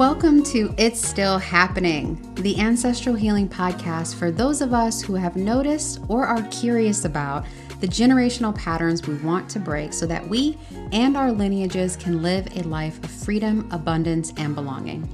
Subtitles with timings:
[0.00, 5.36] Welcome to It's Still Happening, the ancestral healing podcast for those of us who have
[5.36, 7.44] noticed or are curious about
[7.82, 10.56] the generational patterns we want to break so that we
[10.92, 15.06] and our lineages can live a life of freedom, abundance, and belonging.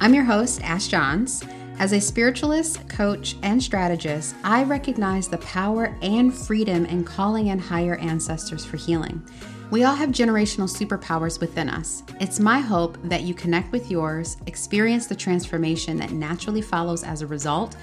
[0.00, 1.42] I'm your host, Ash Johns.
[1.80, 7.58] As a spiritualist, coach, and strategist, I recognize the power and freedom in calling in
[7.58, 9.20] higher ancestors for healing.
[9.70, 12.02] We all have generational superpowers within us.
[12.20, 17.20] It's my hope that you connect with yours, experience the transformation that naturally follows as
[17.20, 17.76] a result,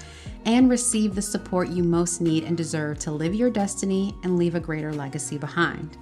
[0.46, 4.56] and receive the support you most need and deserve to live your destiny and leave
[4.56, 5.96] a greater legacy behind.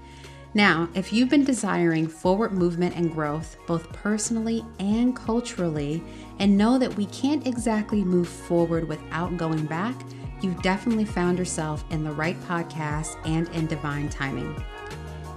[0.55, 6.03] Now, if you've been desiring forward movement and growth, both personally and culturally,
[6.39, 9.97] and know that we can't exactly move forward without going back,
[10.41, 14.57] you've definitely found yourself in the right podcast and in divine timing.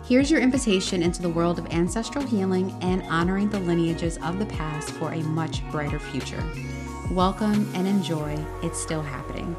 [0.08, 4.46] Here's your invitation into the world of ancestral healing and honoring the lineages of the
[4.46, 6.42] past for a much brighter future.
[7.12, 8.38] Welcome and enjoy.
[8.64, 9.54] It's still happening.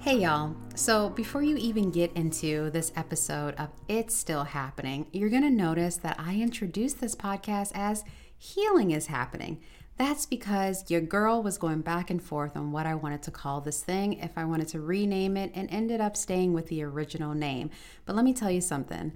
[0.00, 0.54] Hey, y'all.
[0.74, 5.50] So, before you even get into this episode of It's Still Happening, you're going to
[5.50, 8.04] notice that I introduced this podcast as
[8.36, 9.62] Healing is Happening.
[9.98, 13.60] That's because your girl was going back and forth on what I wanted to call
[13.60, 17.34] this thing, if I wanted to rename it, and ended up staying with the original
[17.34, 17.70] name.
[18.04, 19.12] But let me tell you something.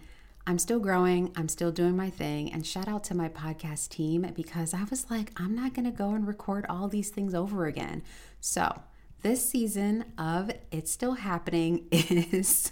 [0.47, 4.31] I'm still growing, I'm still doing my thing, and shout out to my podcast team
[4.37, 8.05] because I was like, I'm not gonna go and record all these things over again.
[8.41, 8.83] So,
[9.23, 12.71] this season of It's Still Happening is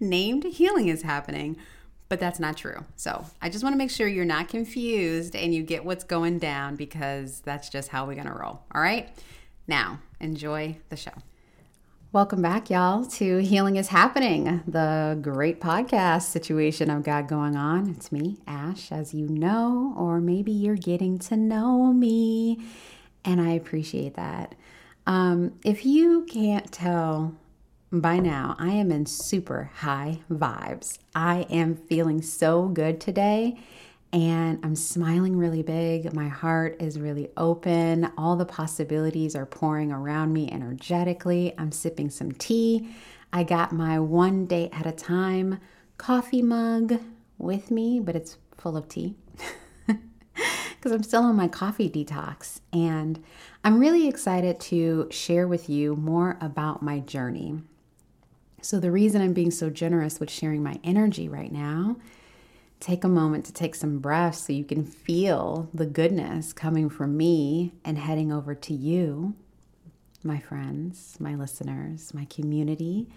[0.00, 1.58] named Healing is Happening
[2.10, 2.84] but that's not true.
[2.96, 6.40] So I just want to make sure you're not confused and you get what's going
[6.40, 8.60] down because that's just how we're going to roll.
[8.74, 9.08] All right.
[9.68, 11.12] Now, enjoy the show.
[12.12, 17.88] Welcome back, y'all, to Healing is Happening, the great podcast situation I've got going on.
[17.88, 22.58] It's me, Ash, as you know, or maybe you're getting to know me,
[23.24, 24.56] and I appreciate that.
[25.06, 27.36] Um, if you can't tell
[27.92, 30.98] by now, I am in super high vibes.
[31.12, 33.58] I am feeling so good today
[34.12, 36.12] and I'm smiling really big.
[36.14, 38.12] My heart is really open.
[38.16, 41.52] All the possibilities are pouring around me energetically.
[41.58, 42.88] I'm sipping some tea.
[43.32, 45.60] I got my one day at a time
[45.98, 47.00] coffee mug
[47.38, 49.16] with me, but it's full of tea
[49.86, 52.60] because I'm still on my coffee detox.
[52.72, 53.22] And
[53.64, 57.62] I'm really excited to share with you more about my journey.
[58.62, 61.96] So, the reason I'm being so generous with sharing my energy right now,
[62.78, 67.16] take a moment to take some breaths so you can feel the goodness coming from
[67.16, 69.34] me and heading over to you,
[70.22, 73.08] my friends, my listeners, my community,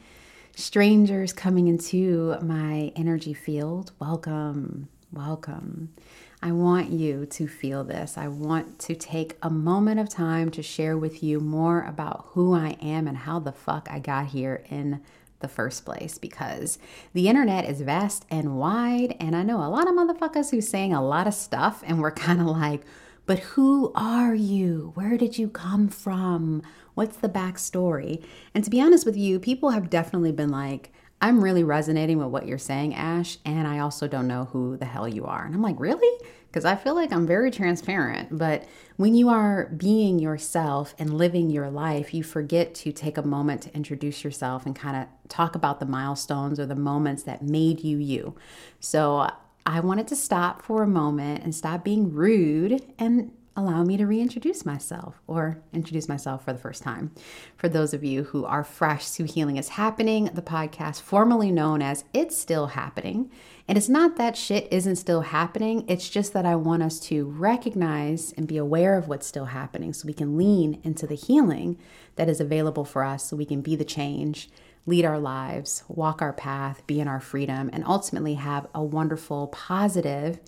[0.56, 3.92] strangers coming into my energy field.
[4.00, 5.94] Welcome, welcome.
[6.42, 8.18] I want you to feel this.
[8.18, 12.54] I want to take a moment of time to share with you more about who
[12.54, 15.02] I am and how the fuck I got here in
[15.44, 16.80] the first place because
[17.14, 19.16] the internet is vast and wide.
[19.20, 22.10] And I know a lot of motherfuckers who's saying a lot of stuff, and we're
[22.28, 22.82] kind of like,
[23.28, 24.92] but who are you?
[24.96, 26.64] Where did you come from?
[26.96, 28.24] What's the backstory?
[28.56, 32.28] And to be honest with you, people have definitely been like, I'm really resonating with
[32.28, 35.46] what you're saying, Ash, and I also don't know who the hell you are.
[35.46, 36.26] And I'm like, really?
[36.54, 38.38] Because I feel like I'm very transparent.
[38.38, 38.66] But
[38.98, 43.64] when you are being yourself and living your life, you forget to take a moment
[43.64, 47.84] to introduce yourself and kind of talk about the milestones or the moments that made
[47.84, 48.36] you you.
[48.80, 49.32] So
[49.66, 54.06] I wanted to stop for a moment and stop being rude and allow me to
[54.06, 57.12] reintroduce myself or introduce myself for the first time.
[57.56, 61.82] For those of you who are fresh to Healing is Happening, the podcast formerly known
[61.82, 63.32] as It's Still Happening.
[63.68, 67.26] And it's not that shit isn't still happening, it's just that I want us to
[67.26, 71.78] recognize and be aware of what's still happening so we can lean into the healing
[72.16, 74.50] that is available for us so we can be the change.
[74.86, 79.48] Lead our lives, walk our path, be in our freedom, and ultimately have a wonderful,
[79.48, 80.42] positive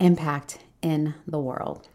[0.00, 1.88] impact in the world.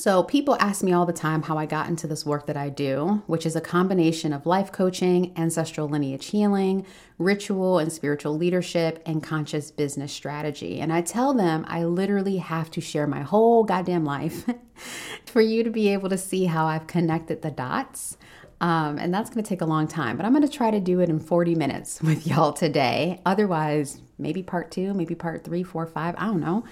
[0.00, 2.70] So, people ask me all the time how I got into this work that I
[2.70, 6.86] do, which is a combination of life coaching, ancestral lineage healing,
[7.18, 10.80] ritual and spiritual leadership, and conscious business strategy.
[10.80, 14.46] And I tell them I literally have to share my whole goddamn life
[15.26, 18.16] for you to be able to see how I've connected the dots.
[18.62, 20.80] Um, and that's going to take a long time, but I'm going to try to
[20.80, 23.20] do it in 40 minutes with y'all today.
[23.26, 26.64] Otherwise, maybe part two, maybe part three, four, five, I don't know.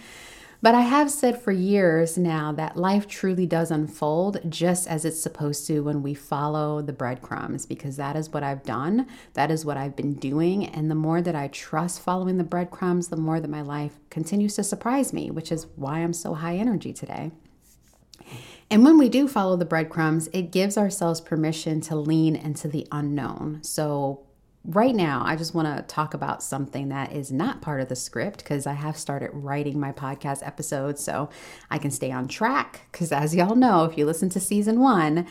[0.60, 5.20] But I have said for years now that life truly does unfold just as it's
[5.20, 9.06] supposed to when we follow the breadcrumbs, because that is what I've done.
[9.34, 10.66] That is what I've been doing.
[10.66, 14.56] And the more that I trust following the breadcrumbs, the more that my life continues
[14.56, 17.30] to surprise me, which is why I'm so high energy today.
[18.68, 22.86] And when we do follow the breadcrumbs, it gives ourselves permission to lean into the
[22.90, 23.60] unknown.
[23.62, 24.26] So,
[24.68, 27.96] right now, I just want to talk about something that is not part of the
[27.96, 31.30] script because I have started writing my podcast episodes so
[31.70, 32.82] I can stay on track.
[32.92, 35.26] Because, as y'all know, if you listen to season one,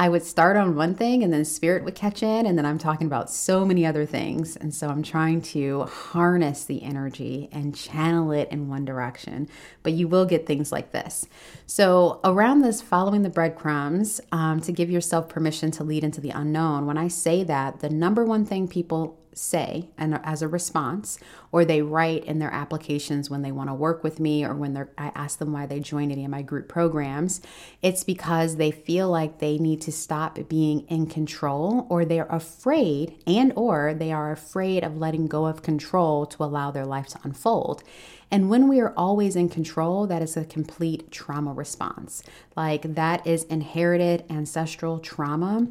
[0.00, 2.78] I would start on one thing and then spirit would catch in, and then I'm
[2.78, 4.56] talking about so many other things.
[4.56, 9.46] And so I'm trying to harness the energy and channel it in one direction.
[9.82, 11.26] But you will get things like this.
[11.66, 16.30] So, around this, following the breadcrumbs um, to give yourself permission to lead into the
[16.30, 21.18] unknown, when I say that, the number one thing people say and as a response
[21.52, 24.74] or they write in their applications when they want to work with me or when
[24.74, 27.40] they're I ask them why they join any of my group programs
[27.82, 33.22] it's because they feel like they need to stop being in control or they're afraid
[33.26, 37.20] and or they are afraid of letting go of control to allow their life to
[37.22, 37.82] unfold
[38.30, 42.22] and when we are always in control, that is a complete trauma response.
[42.56, 45.66] Like that is inherited ancestral trauma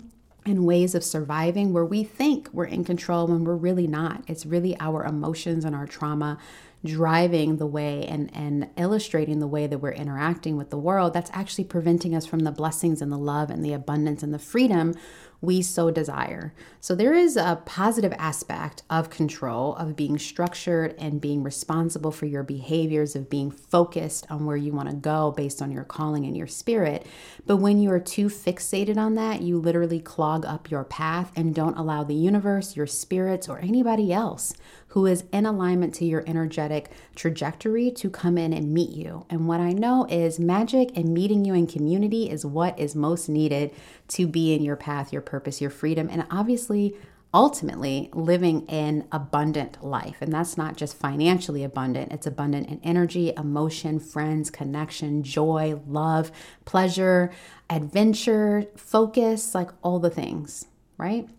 [0.50, 4.24] and ways of surviving where we think we're in control when we're really not.
[4.28, 6.38] It's really our emotions and our trauma
[6.84, 11.30] driving the way and, and illustrating the way that we're interacting with the world that's
[11.34, 14.94] actually preventing us from the blessings and the love and the abundance and the freedom
[15.42, 16.54] we so desire.
[16.82, 22.26] So there is a positive aspect of control, of being structured and being responsible for
[22.26, 26.26] your behaviors, of being focused on where you want to go based on your calling
[26.26, 27.06] and your spirit.
[27.46, 31.56] But when you are too fixated on that, you literally clog up your path and
[31.56, 34.54] don't allow the universe, your spirits, or anybody else
[34.90, 39.26] who is in alignment to your energetic trajectory to come in and meet you.
[39.30, 43.30] And what I know is magic and meeting you in community is what is most
[43.30, 43.72] needed
[44.10, 46.96] to be in your path, your purpose, your freedom, and obviously
[47.34, 50.18] ultimately living an abundant life.
[50.22, 56.32] And that's not just financially abundant, it's abundant in energy, emotion, friends, connection, joy, love,
[56.66, 57.32] pleasure,
[57.70, 60.66] adventure, focus, like all the things,
[60.98, 61.30] right?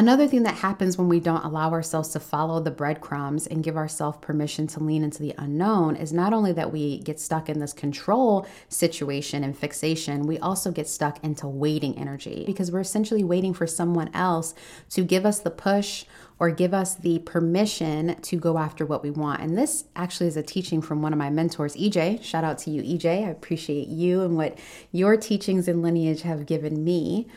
[0.00, 3.76] Another thing that happens when we don't allow ourselves to follow the breadcrumbs and give
[3.76, 7.58] ourselves permission to lean into the unknown is not only that we get stuck in
[7.58, 13.22] this control situation and fixation, we also get stuck into waiting energy because we're essentially
[13.22, 14.54] waiting for someone else
[14.88, 16.06] to give us the push
[16.38, 19.42] or give us the permission to go after what we want.
[19.42, 22.24] And this actually is a teaching from one of my mentors, EJ.
[22.24, 23.26] Shout out to you, EJ.
[23.26, 24.58] I appreciate you and what
[24.92, 27.28] your teachings and lineage have given me.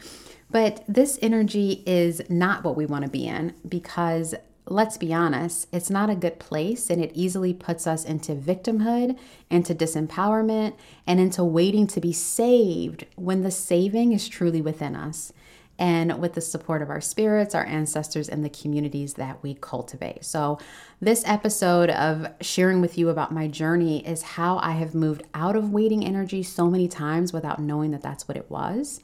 [0.53, 4.35] But this energy is not what we want to be in because
[4.67, 9.17] let's be honest, it's not a good place and it easily puts us into victimhood,
[9.49, 10.75] into disempowerment,
[11.07, 15.33] and into waiting to be saved when the saving is truly within us
[15.79, 20.23] and with the support of our spirits, our ancestors, and the communities that we cultivate.
[20.23, 20.59] So,
[21.01, 25.55] this episode of sharing with you about my journey is how I have moved out
[25.55, 29.01] of waiting energy so many times without knowing that that's what it was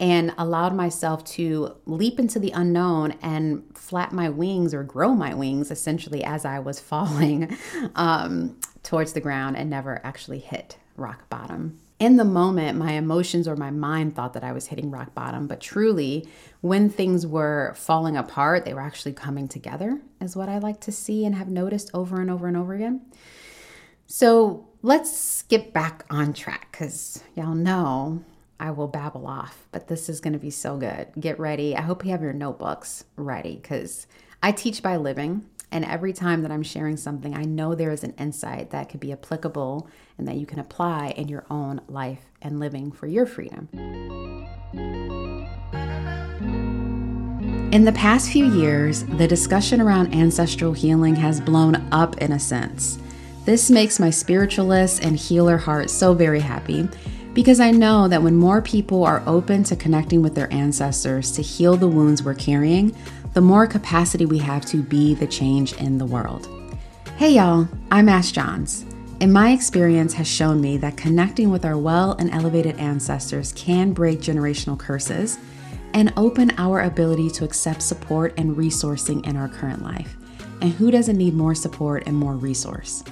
[0.00, 5.34] and allowed myself to leap into the unknown and flap my wings or grow my
[5.34, 7.56] wings essentially as I was falling
[7.96, 11.78] um, towards the ground and never actually hit rock bottom.
[11.98, 15.48] In the moment, my emotions or my mind thought that I was hitting rock bottom,
[15.48, 16.28] but truly,
[16.60, 20.92] when things were falling apart, they were actually coming together, is what I like to
[20.92, 23.00] see and have noticed over and over and over again.
[24.06, 28.24] So let's get back on track because y'all know
[28.60, 31.08] I will babble off, but this is going to be so good.
[31.18, 31.76] Get ready.
[31.76, 34.08] I hope you have your notebooks ready because
[34.42, 35.46] I teach by living.
[35.70, 39.00] And every time that I'm sharing something, I know there is an insight that could
[39.00, 43.26] be applicable and that you can apply in your own life and living for your
[43.26, 43.68] freedom.
[47.70, 52.40] In the past few years, the discussion around ancestral healing has blown up in a
[52.40, 52.98] sense.
[53.44, 56.88] This makes my spiritualist and healer heart so very happy
[57.38, 61.40] because I know that when more people are open to connecting with their ancestors to
[61.40, 62.92] heal the wounds we're carrying,
[63.32, 66.48] the more capacity we have to be the change in the world.
[67.16, 68.84] Hey y'all, I'm Ash Johns.
[69.20, 73.92] And my experience has shown me that connecting with our well and elevated ancestors can
[73.92, 75.38] break generational curses
[75.94, 80.16] and open our ability to accept support and resourcing in our current life.
[80.60, 83.04] And who doesn't need more support and more resource?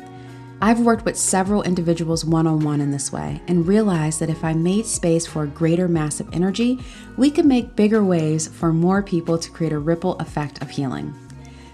[0.62, 4.42] I've worked with several individuals one on one in this way and realized that if
[4.42, 6.80] I made space for a greater mass of energy,
[7.18, 11.14] we could make bigger waves for more people to create a ripple effect of healing.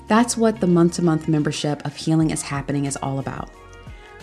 [0.08, 3.50] That's what the month to month membership of Healing is Happening is all about.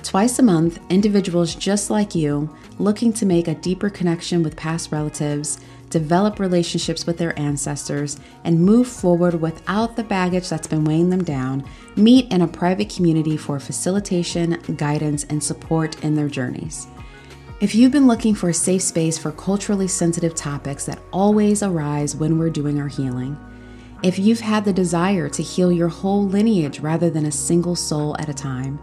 [0.04, 4.92] Twice a month, individuals just like you, looking to make a deeper connection with past
[4.92, 5.60] relatives,
[5.90, 11.24] develop relationships with their ancestors, and move forward without the baggage that's been weighing them
[11.24, 11.64] down,
[11.96, 16.88] meet in a private community for facilitation, guidance, and support in their journeys.
[17.62, 22.16] If you've been looking for a safe space for culturally sensitive topics that always arise
[22.16, 23.38] when we're doing our healing,
[24.02, 28.16] if you've had the desire to heal your whole lineage rather than a single soul
[28.18, 28.80] at a time,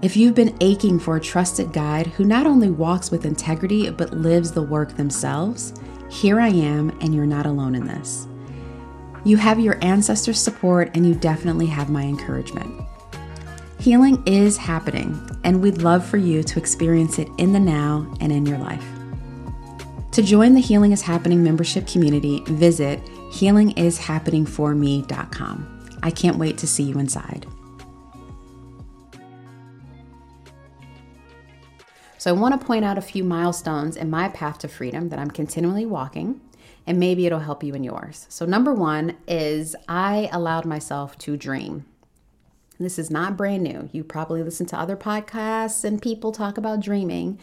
[0.00, 4.14] if you've been aching for a trusted guide who not only walks with integrity but
[4.14, 5.74] lives the work themselves,
[6.10, 8.26] here I am, and you're not alone in this.
[9.24, 12.74] You have your ancestors' support, and you definitely have my encouragement.
[13.78, 18.32] Healing is happening, and we'd love for you to experience it in the now and
[18.32, 18.84] in your life.
[20.12, 25.98] To join the Healing is Happening membership community, visit healingishappeningforme.com.
[26.02, 27.46] I can't wait to see you inside.
[32.18, 35.20] So, I want to point out a few milestones in my path to freedom that
[35.20, 36.40] I'm continually walking,
[36.84, 38.26] and maybe it'll help you in yours.
[38.28, 41.84] So, number one is I allowed myself to dream.
[42.80, 43.88] This is not brand new.
[43.92, 47.38] You probably listen to other podcasts and people talk about dreaming,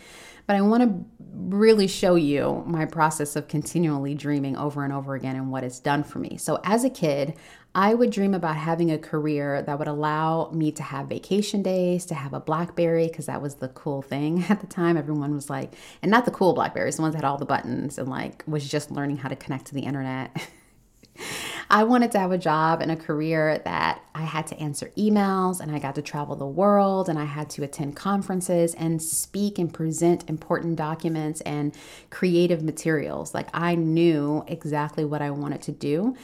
[0.46, 5.16] but I want to really show you my process of continually dreaming over and over
[5.16, 6.38] again and what it's done for me.
[6.38, 7.34] So, as a kid,
[7.76, 12.06] I would dream about having a career that would allow me to have vacation days,
[12.06, 14.96] to have a Blackberry, because that was the cool thing at the time.
[14.96, 17.98] Everyone was like, and not the cool Blackberries, the ones that had all the buttons
[17.98, 20.50] and like was just learning how to connect to the internet.
[21.70, 25.60] I wanted to have a job and a career that I had to answer emails
[25.60, 29.58] and I got to travel the world and I had to attend conferences and speak
[29.58, 31.76] and present important documents and
[32.10, 33.34] creative materials.
[33.34, 36.16] Like I knew exactly what I wanted to do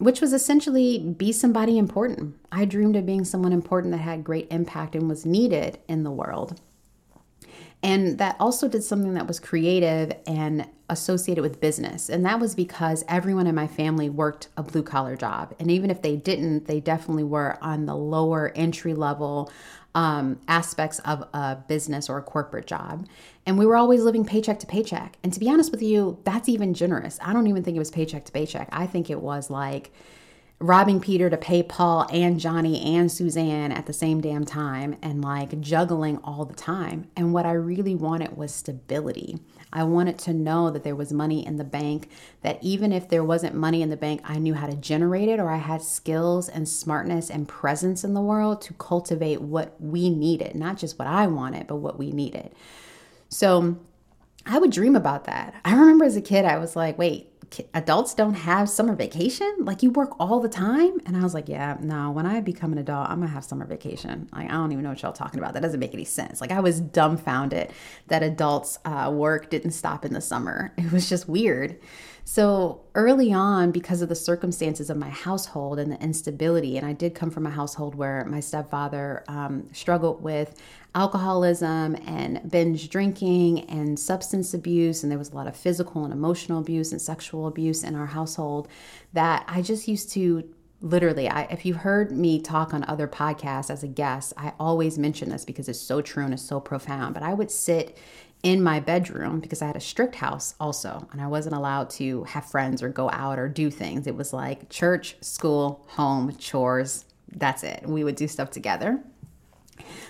[0.00, 2.34] which was essentially be somebody important.
[2.50, 6.10] I dreamed of being someone important that had great impact and was needed in the
[6.10, 6.58] world.
[7.82, 12.08] And that also did something that was creative and associated with business.
[12.08, 15.54] And that was because everyone in my family worked a blue collar job.
[15.60, 19.52] And even if they didn't, they definitely were on the lower entry level
[19.94, 23.06] um, aspects of a business or a corporate job.
[23.46, 25.16] And we were always living paycheck to paycheck.
[25.22, 27.18] And to be honest with you, that's even generous.
[27.22, 28.68] I don't even think it was paycheck to paycheck.
[28.72, 29.92] I think it was like,
[30.60, 35.22] robbing Peter to pay Paul and Johnny and Suzanne at the same damn time and
[35.22, 37.08] like juggling all the time.
[37.16, 39.38] And what I really wanted was stability.
[39.72, 42.10] I wanted to know that there was money in the bank,
[42.42, 45.38] that even if there wasn't money in the bank, I knew how to generate it
[45.38, 50.10] or I had skills and smartness and presence in the world to cultivate what we
[50.10, 52.52] needed, not just what I wanted, but what we needed.
[53.28, 53.78] So
[54.44, 55.54] I would dream about that.
[55.64, 57.29] I remember as a kid, I was like, wait,
[57.74, 59.56] adults don't have summer vacation?
[59.60, 61.00] Like you work all the time?
[61.06, 63.66] And I was like, yeah, no, when I become an adult, I'm gonna have summer
[63.66, 64.28] vacation.
[64.32, 65.54] Like, I don't even know what y'all talking about.
[65.54, 66.40] That doesn't make any sense.
[66.40, 67.72] Like, I was dumbfounded
[68.08, 70.72] that adults' uh, work didn't stop in the summer.
[70.80, 71.78] It was just weird.
[72.24, 76.92] So early on, because of the circumstances of my household and the instability, and I
[76.92, 80.60] did come from a household where my stepfather um, struggled with
[80.94, 86.12] alcoholism and binge drinking and substance abuse, and there was a lot of physical and
[86.12, 88.68] emotional abuse and sexual abuse in our household,
[89.12, 90.48] that I just used to
[90.82, 94.96] literally I, if you've heard me talk on other podcasts as a guest i always
[94.96, 97.98] mention this because it's so true and it's so profound but i would sit
[98.42, 102.24] in my bedroom because I had a strict house also, and I wasn't allowed to
[102.24, 104.06] have friends or go out or do things.
[104.06, 107.04] It was like church, school, home, chores.
[107.32, 107.84] That's it.
[107.86, 109.02] We would do stuff together.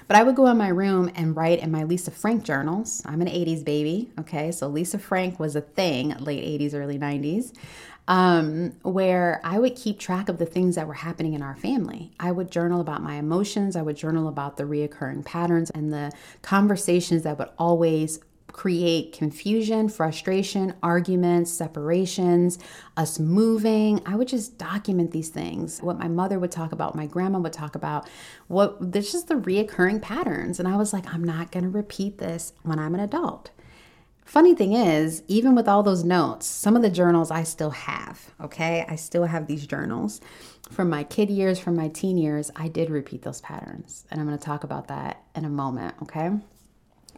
[0.09, 3.03] But I would go in my room and write in my Lisa Frank journals.
[3.05, 4.51] I'm an 80s baby, okay?
[4.53, 7.53] So Lisa Frank was a thing, late 80s, early 90s,
[8.09, 12.13] um, where I would keep track of the things that were happening in our family.
[12.19, 16.11] I would journal about my emotions, I would journal about the reoccurring patterns and the
[16.43, 18.19] conversations that would always
[18.52, 22.59] create confusion, frustration, arguments, separations,
[22.97, 24.00] us moving.
[24.07, 25.80] I would just document these things.
[25.80, 28.09] What my mother would talk about, my grandma would talk about,
[28.49, 30.59] what this is the reoccurring patterns.
[30.59, 33.50] And I was like, I'm not going to repeat this when I'm an adult.
[34.25, 38.30] Funny thing is, even with all those notes, some of the journals I still have,
[38.40, 38.85] okay?
[38.88, 40.21] I still have these journals
[40.71, 42.49] from my kid years, from my teen years.
[42.54, 44.07] I did repeat those patterns.
[44.09, 46.30] And I'm to talk about that in a moment, okay?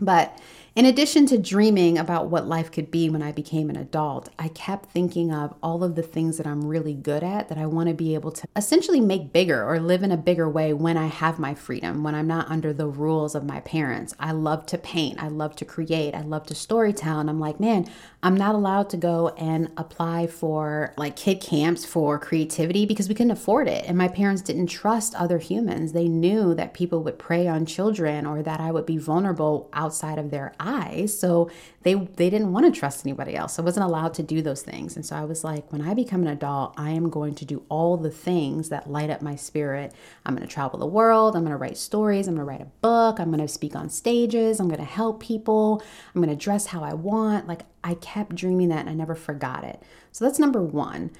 [0.00, 0.38] But
[0.74, 4.48] in addition to dreaming about what life could be when I became an adult, I
[4.48, 7.90] kept thinking of all of the things that I'm really good at that I want
[7.90, 11.08] to be able to essentially make bigger or live in a bigger way when I
[11.08, 14.14] have my freedom, when I'm not under the rules of my parents.
[14.18, 17.20] I love to paint, I love to create, I love to storytell.
[17.20, 17.86] And I'm like, man,
[18.22, 23.14] I'm not allowed to go and apply for like kid camps for creativity because we
[23.14, 23.84] couldn't afford it.
[23.86, 25.92] And my parents didn't trust other humans.
[25.92, 30.18] They knew that people would prey on children or that I would be vulnerable outside
[30.18, 31.18] of their eyes.
[31.18, 31.50] So
[31.82, 33.58] they they didn't want to trust anybody else.
[33.58, 34.96] I wasn't allowed to do those things.
[34.96, 37.64] And so I was like, when I become an adult, I am going to do
[37.68, 39.92] all the things that light up my spirit.
[40.24, 41.34] I'm going to travel the world.
[41.34, 42.28] I'm going to write stories.
[42.28, 43.18] I'm going to write a book.
[43.18, 44.60] I'm going to speak on stages.
[44.60, 45.82] I'm going to help people.
[46.14, 47.48] I'm going to dress how I want.
[47.48, 49.82] Like I kept dreaming that and I never forgot it.
[50.12, 51.10] So that's number 1.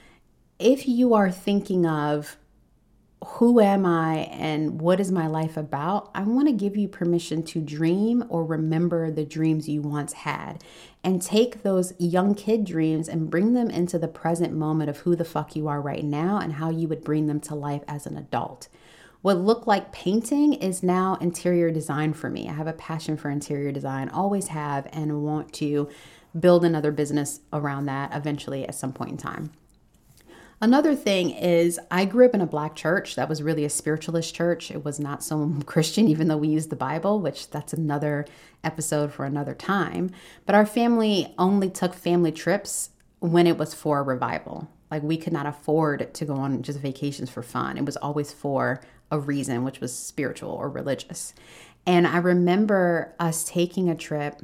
[0.59, 2.37] If you are thinking of
[3.25, 7.43] who am I and what is my life about, I want to give you permission
[7.45, 10.63] to dream or remember the dreams you once had
[11.05, 15.15] and take those young kid dreams and bring them into the present moment of who
[15.15, 18.07] the fuck you are right now and how you would bring them to life as
[18.07, 18.69] an adult.
[19.21, 22.49] What looked like painting is now interior design for me.
[22.49, 25.89] I have a passion for interior design, always have, and want to
[26.39, 29.53] build another business around that eventually at some point in time.
[30.63, 34.33] Another thing is, I grew up in a black church that was really a spiritualist
[34.33, 34.71] church.
[34.71, 38.27] It was not so Christian, even though we used the Bible, which that's another
[38.63, 40.13] episode for another time.
[40.47, 44.69] But our family only took family trips when it was for revival.
[44.89, 47.77] Like we could not afford to go on just vacations for fun.
[47.77, 51.35] It was always for a reason, which was spiritual or religious.
[51.87, 54.41] And I remember us taking a trip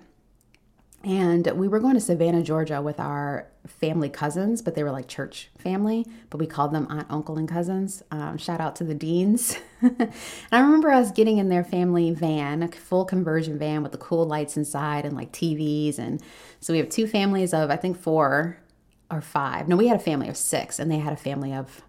[1.04, 5.08] and we were going to Savannah, Georgia with our family cousins, but they were like
[5.08, 8.02] church family, but we called them aunt, uncle, and cousins.
[8.10, 9.56] Um, shout out to the Deans.
[9.80, 10.12] and
[10.52, 14.26] I remember us getting in their family van, a full conversion van with the cool
[14.26, 15.98] lights inside and like TVs.
[15.98, 16.22] And
[16.60, 18.58] so we have two families of, I think, four
[19.10, 19.68] or five.
[19.68, 21.82] No, we had a family of six, and they had a family of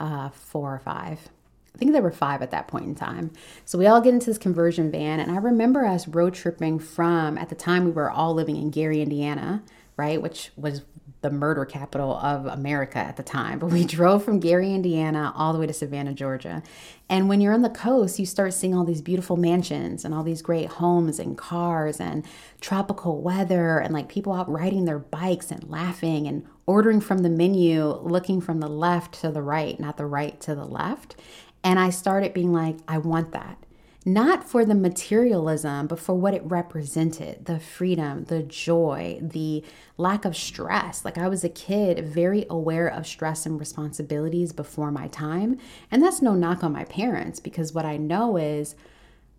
[0.00, 1.28] uh, four or five.
[1.74, 3.32] I think there were five at that point in time.
[3.64, 7.36] So we all get into this conversion van, and I remember us road tripping from,
[7.36, 9.62] at the time, we were all living in Gary, Indiana,
[9.96, 10.82] right, which was
[11.20, 13.58] the murder capital of America at the time.
[13.64, 16.62] But we drove from Gary, Indiana, all the way to Savannah, Georgia.
[17.08, 20.22] And when you're on the coast, you start seeing all these beautiful mansions and all
[20.22, 22.24] these great homes and cars and
[22.60, 27.30] tropical weather and like people out riding their bikes and laughing and ordering from the
[27.30, 31.16] menu, looking from the left to the right, not the right to the left.
[31.62, 33.63] And I started being like, I want that.
[34.06, 39.64] Not for the materialism, but for what it represented the freedom, the joy, the
[39.96, 41.06] lack of stress.
[41.06, 45.58] Like I was a kid, very aware of stress and responsibilities before my time.
[45.90, 48.74] And that's no knock on my parents because what I know is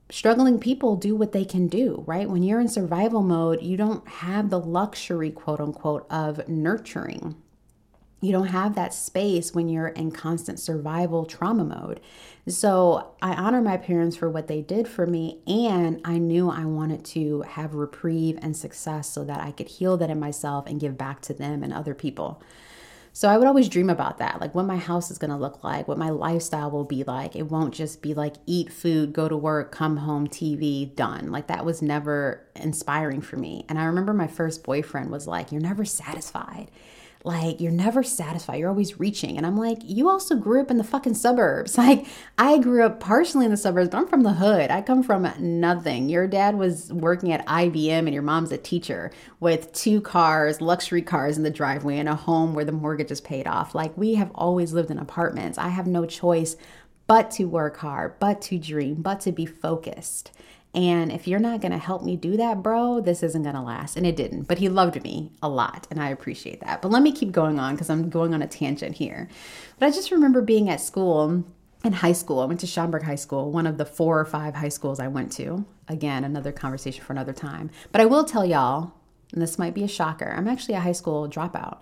[0.09, 2.27] struggling people do what they can do, right?
[2.27, 7.35] When you're in survival mode, you don't have the luxury, quote unquote, of nurturing
[8.25, 11.99] you don't have that space when you're in constant survival trauma mode.
[12.47, 16.65] So I honor my parents for what they did for me, and I knew I
[16.65, 20.79] wanted to have reprieve and success so that I could heal that in myself and
[20.79, 22.41] give back to them and other people.
[23.13, 25.87] So I would always dream about that, like what my house is to look like,
[25.87, 27.33] what my lifestyle will be like.
[27.35, 31.31] It won't just be like eat food, go to work, come home, TV, done.
[31.31, 33.65] Like that was never inspiring for me.
[33.69, 36.69] And I remember my first boyfriend was like, You're never satisfied
[37.25, 39.37] like you're never satisfied you're always reaching.
[39.37, 41.77] And i'm like you also grew up in the fucking suburbs.
[41.85, 42.07] Like
[42.37, 44.71] i grew up partially in the suburbs but i'm from the hood.
[44.71, 46.09] I come from nothing.
[46.09, 51.01] Your dad was working at ibm and your mom's a teacher with two cars luxury
[51.01, 53.75] cars in the driveway and a home where the mortgage is paid off.
[53.75, 55.57] Like we have always lived in apartments.
[55.57, 56.55] I have no choice
[57.07, 60.31] but to work hard but to dream but to be focused
[60.75, 63.61] and if you're not going to help me do that, bro, this isn't going to
[63.61, 63.95] last.
[63.95, 64.43] And it didn't.
[64.43, 65.87] But he loved me a lot.
[65.89, 66.81] And I appreciate that.
[66.81, 69.29] But let me keep going on because I'm going on a tangent here.
[69.79, 71.45] But I just remember being at school
[71.85, 72.41] in high school.
[72.41, 75.07] I went to Schaumburg High School, one of the four or five high schools I
[75.07, 75.65] went to.
[75.87, 77.69] Again, another conversation for another time.
[77.93, 78.91] But I will tell y'all,
[79.31, 81.77] and this might be a shocker, I'm actually a high school dropout.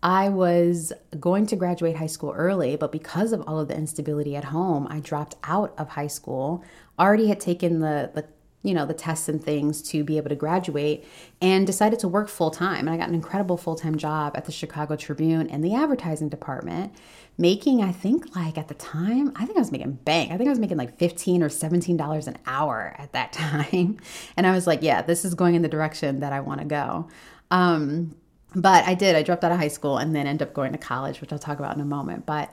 [0.00, 4.36] I was going to graduate high school early, but because of all of the instability
[4.36, 6.62] at home, I dropped out of high school.
[6.98, 8.24] Already had taken the the
[8.62, 11.04] you know the tests and things to be able to graduate
[11.40, 14.52] and decided to work full time and i got an incredible full-time job at the
[14.52, 16.92] chicago tribune in the advertising department
[17.38, 20.48] making i think like at the time i think i was making bank i think
[20.48, 23.96] i was making like 15 or 17 dollars an hour at that time
[24.36, 26.66] and i was like yeah this is going in the direction that i want to
[26.66, 27.08] go
[27.50, 28.14] um,
[28.54, 29.14] but I did.
[29.14, 31.38] I dropped out of high school and then ended up going to college, which I'll
[31.38, 32.24] talk about in a moment.
[32.24, 32.52] But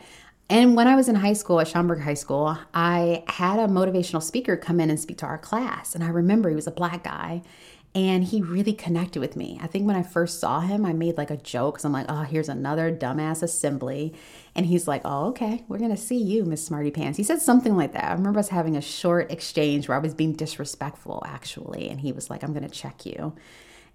[0.49, 4.21] And when I was in high school at Schaumburg High School, I had a motivational
[4.21, 5.95] speaker come in and speak to our class.
[5.95, 7.41] And I remember he was a black guy
[7.95, 9.57] and he really connected with me.
[9.63, 12.07] I think when I first saw him, I made like a joke because I'm like,
[12.09, 14.13] oh, here's another dumbass assembly.
[14.53, 17.17] And he's like, oh, okay, we're going to see you, Miss Smarty Pants.
[17.17, 18.03] He said something like that.
[18.03, 21.89] I remember us having a short exchange where I was being disrespectful, actually.
[21.89, 23.33] And he was like, I'm going to check you.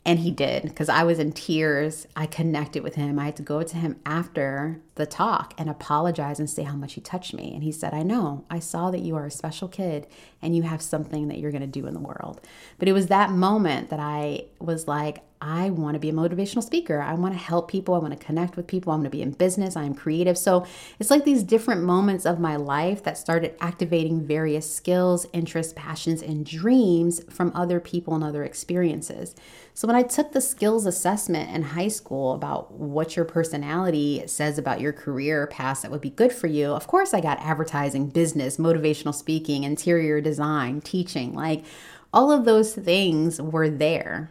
[0.07, 2.07] And he did because I was in tears.
[2.17, 3.19] I connected with him.
[3.19, 6.93] I had to go to him after the talk and apologize and say how much
[6.93, 7.53] he touched me.
[7.55, 10.07] And he said, I know, I saw that you are a special kid
[10.43, 12.41] and you have something that you're going to do in the world.
[12.79, 16.63] But it was that moment that I was like, I want to be a motivational
[16.63, 17.01] speaker.
[17.01, 17.95] I want to help people.
[17.95, 18.93] I want to connect with people.
[18.93, 19.75] I'm going to be in business.
[19.75, 20.37] I'm creative.
[20.37, 20.67] So
[20.99, 26.21] it's like these different moments of my life that started activating various skills, interests, passions,
[26.21, 29.35] and dreams from other people and other experiences.
[29.73, 34.59] So when I took the skills assessment in high school about what your personality says
[34.59, 38.09] about your career path that would be good for you, of course, I got advertising,
[38.09, 41.35] business, motivational speaking, interior design, teaching.
[41.35, 41.65] Like
[42.13, 44.31] all of those things were there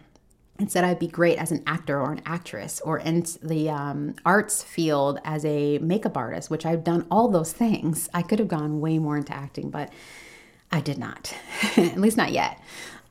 [0.60, 4.16] and said I'd be great as an actor or an actress or in the um,
[4.26, 8.10] arts field as a makeup artist, which I've done all those things.
[8.14, 9.92] I could have gone way more into acting, but
[10.72, 11.34] I did not,
[11.78, 12.62] at least not yet.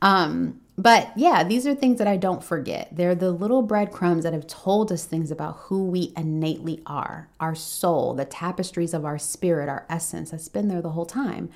[0.01, 2.87] Um, but yeah, these are things that I don't forget.
[2.95, 7.53] They're the little breadcrumbs that have told us things about who we innately are, our
[7.53, 11.49] soul, the tapestries of our spirit, our essence that's been there the whole time.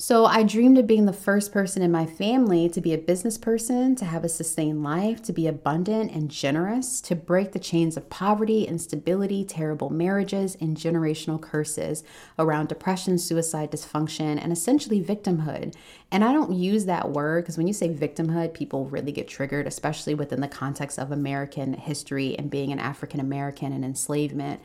[0.00, 3.36] So I dreamed of being the first person in my family to be a business
[3.36, 7.98] person, to have a sustained life, to be abundant and generous, to break the chains
[7.98, 12.02] of poverty, instability, terrible marriages, and generational curses
[12.38, 15.74] around depression, suicide, dysfunction, and essentially victimhood.
[16.10, 19.66] And I don't use that word because when you say victimhood, people really get triggered,
[19.66, 24.62] especially within the context of American history and being an African American and enslavement.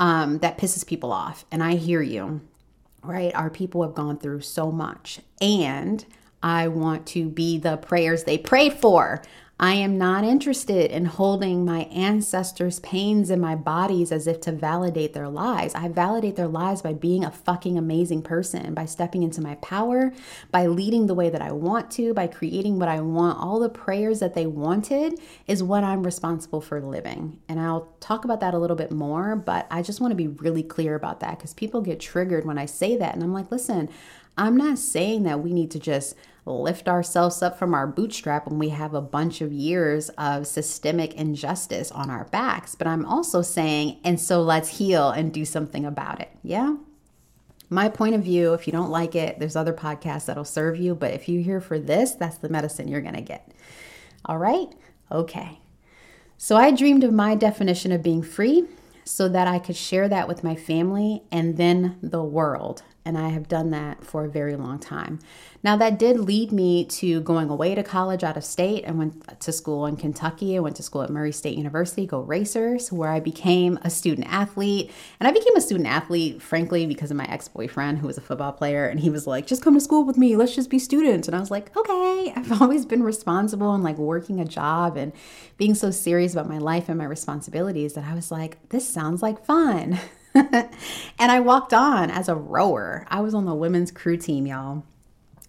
[0.00, 1.44] Um, that pisses people off.
[1.52, 2.40] And I hear you
[3.06, 3.34] right?
[3.34, 5.20] Our people have gone through so much.
[5.40, 6.04] And
[6.42, 9.22] I want to be the prayers they prayed for.
[9.58, 14.52] I am not interested in holding my ancestors' pains in my bodies as if to
[14.52, 15.76] validate their lies.
[15.76, 20.12] I validate their lies by being a fucking amazing person, by stepping into my power,
[20.50, 23.38] by leading the way that I want to, by creating what I want.
[23.38, 27.38] All the prayers that they wanted is what I'm responsible for living.
[27.48, 30.26] And I'll talk about that a little bit more, but I just want to be
[30.26, 33.14] really clear about that because people get triggered when I say that.
[33.14, 33.88] And I'm like, listen,
[34.36, 38.58] I'm not saying that we need to just lift ourselves up from our bootstrap when
[38.58, 43.40] we have a bunch of years of systemic injustice on our backs, but I'm also
[43.40, 46.30] saying, and so let's heal and do something about it.
[46.42, 46.76] Yeah?
[47.70, 50.94] My point of view, if you don't like it, there's other podcasts that'll serve you,
[50.94, 53.50] but if you're here for this, that's the medicine you're gonna get.
[54.26, 54.68] All right?
[55.10, 55.60] Okay.
[56.36, 58.64] So I dreamed of my definition of being free
[59.04, 63.28] so that I could share that with my family and then the world and I
[63.28, 65.18] have done that for a very long time.
[65.62, 68.84] Now, that did lead me to going away to college out of state.
[68.86, 70.56] I went to school in Kentucky.
[70.56, 74.26] I went to school at Murray State University, Go Racers, where I became a student
[74.30, 74.90] athlete.
[75.20, 78.22] And I became a student athlete, frankly, because of my ex boyfriend, who was a
[78.22, 78.86] football player.
[78.86, 80.36] And he was like, just come to school with me.
[80.36, 81.28] Let's just be students.
[81.28, 82.32] And I was like, okay.
[82.36, 85.12] I've always been responsible and like working a job and
[85.56, 89.22] being so serious about my life and my responsibilities that I was like, this sounds
[89.22, 89.98] like fun.
[91.18, 93.06] and I walked on as a rower.
[93.08, 94.84] I was on the women's crew team, y'all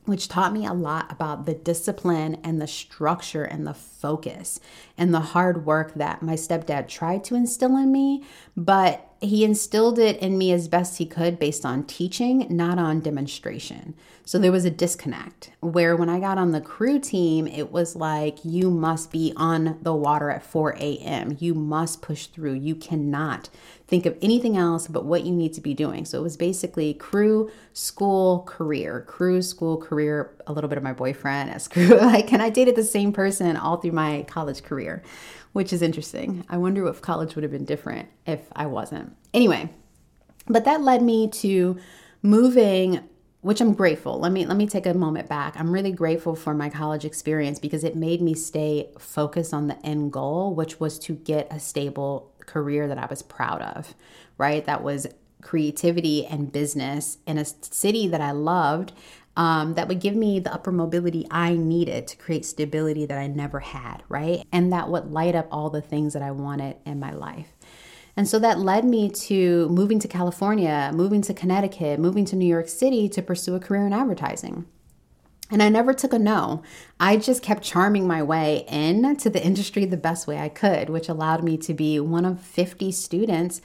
[0.06, 4.60] which taught me a lot about the discipline and the structure and the focus
[4.98, 8.24] and the hard work that my stepdad tried to instill in me,
[8.56, 13.00] but he instilled it in me as best he could based on teaching, not on
[13.00, 13.96] demonstration.
[14.24, 17.96] So there was a disconnect where when I got on the crew team, it was
[17.96, 21.38] like, you must be on the water at 4 a.m.
[21.40, 22.54] You must push through.
[22.54, 23.50] You cannot
[23.88, 26.06] think of anything else but what you need to be doing.
[26.06, 30.94] So it was basically crew, school, career, crew, school, career, a little bit of my
[30.94, 31.98] boyfriend as crew.
[31.98, 35.04] Like, and I dated the same person all through my college career,
[35.54, 36.46] which is interesting.
[36.50, 39.16] I wonder if college would have been different if I wasn't.
[39.34, 39.70] Anyway,
[40.48, 41.78] but that led me to
[42.22, 43.08] moving
[43.46, 44.18] which I'm grateful.
[44.18, 45.54] Let me let me take a moment back.
[45.60, 49.78] I'm really grateful for my college experience because it made me stay focused on the
[49.86, 53.94] end goal, which was to get a stable career that I was proud of,
[54.38, 54.66] right?
[54.66, 55.08] That was
[55.42, 58.94] creativity and business in a city that I loved
[59.38, 63.28] um, that would give me the upper mobility I needed to create stability that I
[63.28, 64.46] never had, right?
[64.52, 67.48] And that would light up all the things that I wanted in my life.
[68.18, 72.48] And so that led me to moving to California, moving to Connecticut, moving to New
[72.48, 74.66] York City to pursue a career in advertising.
[75.52, 76.64] And I never took a no.
[77.00, 80.90] I just kept charming my way in to the industry the best way I could,
[80.90, 83.62] which allowed me to be one of 50 students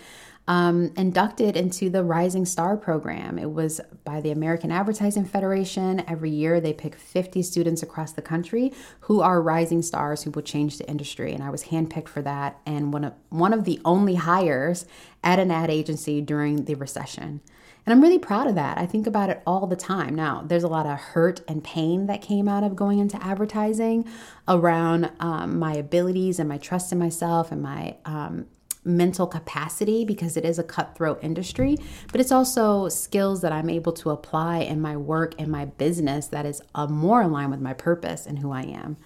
[0.51, 3.39] um, inducted into the Rising Star program.
[3.39, 6.03] It was by the American Advertising Federation.
[6.09, 10.43] Every year they pick 50 students across the country who are rising stars who will
[10.43, 11.33] change the industry.
[11.33, 14.87] And I was handpicked for that and one of, one of the only hires
[15.23, 17.41] at an ad agency during the recession.
[17.87, 18.79] And I'm really proud of that.
[18.79, 20.15] I think about it all the time.
[20.15, 24.07] Now, there's a lot of hurt and pain that came out of going into advertising
[24.47, 28.47] around um, my abilities and my trust in myself and my um,
[28.85, 31.77] mental capacity because it is a cutthroat industry,
[32.13, 36.27] but it's also skills that I'm able to apply in my work and my business
[36.29, 38.97] that is uh, more aligned with my purpose and who I am,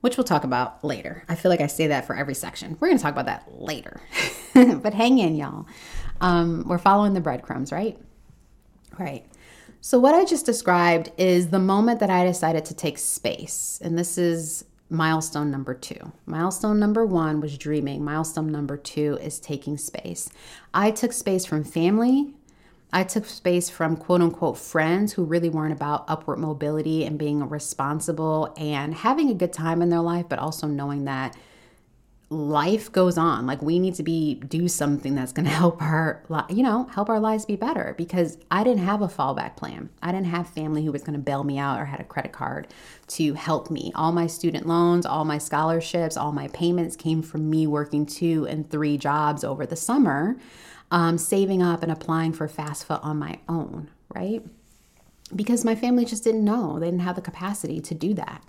[0.00, 1.24] which we'll talk about later.
[1.28, 2.76] I feel like I say that for every section.
[2.80, 4.00] We're going to talk about that later,
[4.54, 5.66] but hang in, y'all.
[6.20, 7.98] Um, we're following the breadcrumbs, right?
[8.98, 9.24] Right.
[9.80, 13.78] So, what I just described is the moment that I decided to take space.
[13.82, 16.12] And this is milestone number two.
[16.26, 18.04] Milestone number one was dreaming.
[18.04, 20.28] Milestone number two is taking space.
[20.74, 22.34] I took space from family.
[22.92, 27.46] I took space from quote unquote friends who really weren't about upward mobility and being
[27.48, 31.36] responsible and having a good time in their life, but also knowing that
[32.30, 33.46] life goes on.
[33.46, 37.08] Like we need to be do something that's going to help our you know help
[37.08, 37.94] our lives be better.
[37.96, 39.88] Because i didn't have a fallback plan.
[40.02, 42.32] I didn't have family who was going to bail me out or had a credit
[42.32, 42.68] card
[43.08, 43.92] to help me.
[43.94, 48.46] All my student loans all my scholarships all my payments came from me working two
[48.46, 50.36] and three jobs over the summer
[50.90, 54.42] um, saving up and applying for fafsa on my own right?
[55.34, 56.78] Because my family just didn't know.
[56.78, 58.42] They didn't have the capacity to do that.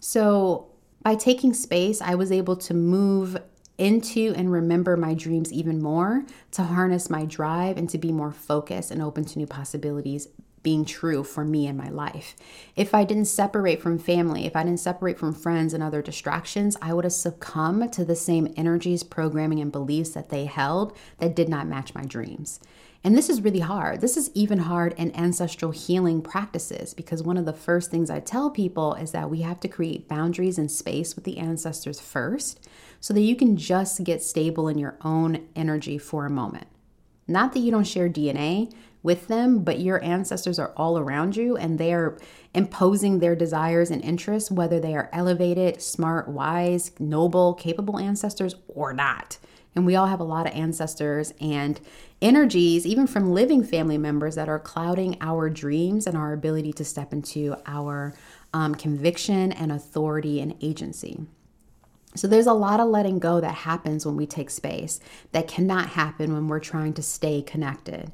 [0.00, 0.68] So
[1.06, 3.36] by taking space, I was able to move
[3.78, 8.32] into and remember my dreams even more, to harness my drive and to be more
[8.32, 10.26] focused and open to new possibilities
[10.64, 12.34] being true for me in my life.
[12.74, 16.76] If I didn't separate from family, if I didn't separate from friends and other distractions,
[16.82, 21.36] I would have succumbed to the same energies, programming, and beliefs that they held that
[21.36, 22.58] did not match my dreams.
[23.06, 24.00] And this is really hard.
[24.00, 28.18] This is even hard in ancestral healing practices because one of the first things I
[28.18, 32.68] tell people is that we have to create boundaries and space with the ancestors first
[32.98, 36.66] so that you can just get stable in your own energy for a moment.
[37.28, 38.72] Not that you don't share DNA
[39.04, 42.18] with them, but your ancestors are all around you and they are
[42.54, 48.92] imposing their desires and interests, whether they are elevated, smart, wise, noble, capable ancestors or
[48.92, 49.38] not.
[49.76, 51.78] And we all have a lot of ancestors and
[52.22, 56.84] energies, even from living family members, that are clouding our dreams and our ability to
[56.84, 58.14] step into our
[58.54, 61.20] um, conviction and authority and agency.
[62.14, 64.98] So there's a lot of letting go that happens when we take space
[65.32, 68.10] that cannot happen when we're trying to stay connected.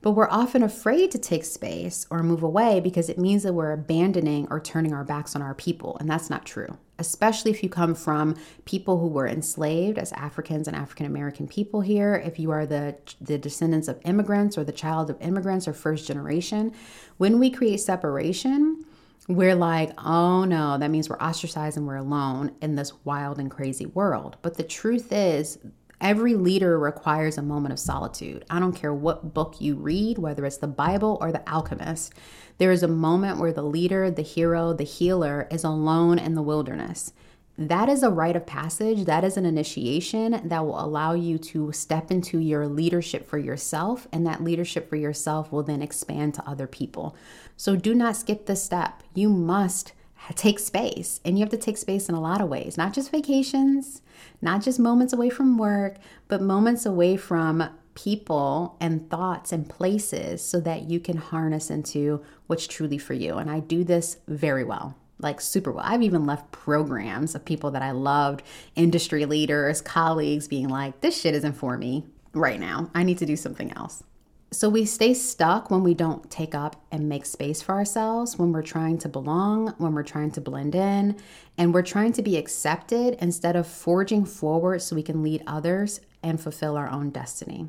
[0.00, 3.72] But we're often afraid to take space or move away because it means that we're
[3.72, 5.96] abandoning or turning our backs on our people.
[5.98, 10.68] And that's not true, especially if you come from people who were enslaved as Africans
[10.68, 12.14] and African American people here.
[12.14, 16.06] If you are the, the descendants of immigrants or the child of immigrants or first
[16.06, 16.72] generation,
[17.16, 18.84] when we create separation,
[19.26, 23.50] we're like, oh no, that means we're ostracized and we're alone in this wild and
[23.50, 24.36] crazy world.
[24.42, 25.58] But the truth is,
[26.00, 28.44] Every leader requires a moment of solitude.
[28.48, 32.12] I don't care what book you read, whether it's the Bible or The Alchemist,
[32.58, 36.42] there is a moment where the leader, the hero, the healer is alone in the
[36.42, 37.12] wilderness.
[37.56, 39.04] That is a rite of passage.
[39.04, 44.06] That is an initiation that will allow you to step into your leadership for yourself,
[44.12, 47.16] and that leadership for yourself will then expand to other people.
[47.56, 49.02] So do not skip this step.
[49.14, 49.92] You must
[50.34, 51.20] take space.
[51.24, 54.02] And you have to take space in a lot of ways, not just vacations,
[54.42, 55.96] not just moments away from work,
[56.28, 62.22] but moments away from people and thoughts and places so that you can harness into
[62.46, 63.34] what's truly for you.
[63.34, 64.96] And I do this very well.
[65.20, 65.84] Like super well.
[65.84, 68.44] I've even left programs of people that I loved,
[68.76, 72.88] industry leaders, colleagues being like, this shit isn't for me right now.
[72.94, 74.04] I need to do something else.
[74.50, 78.50] So we stay stuck when we don't take up and make space for ourselves, when
[78.50, 81.16] we're trying to belong, when we're trying to blend in,
[81.58, 86.00] and we're trying to be accepted instead of forging forward so we can lead others
[86.22, 87.68] and fulfill our own destiny.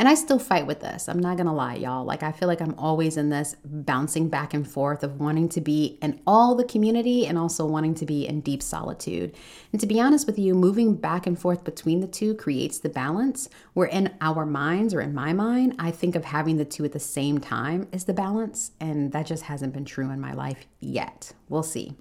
[0.00, 1.10] And I still fight with this.
[1.10, 2.06] I'm not to lie, y'all.
[2.06, 5.60] Like, I feel like I'm always in this bouncing back and forth of wanting to
[5.60, 9.36] be in all the community and also wanting to be in deep solitude.
[9.72, 12.88] And to be honest with you, moving back and forth between the two creates the
[12.88, 16.86] balance where in our minds or in my mind, I think of having the two
[16.86, 18.70] at the same time is the balance.
[18.80, 21.34] And that just hasn't been true in my life yet.
[21.50, 21.94] We'll see.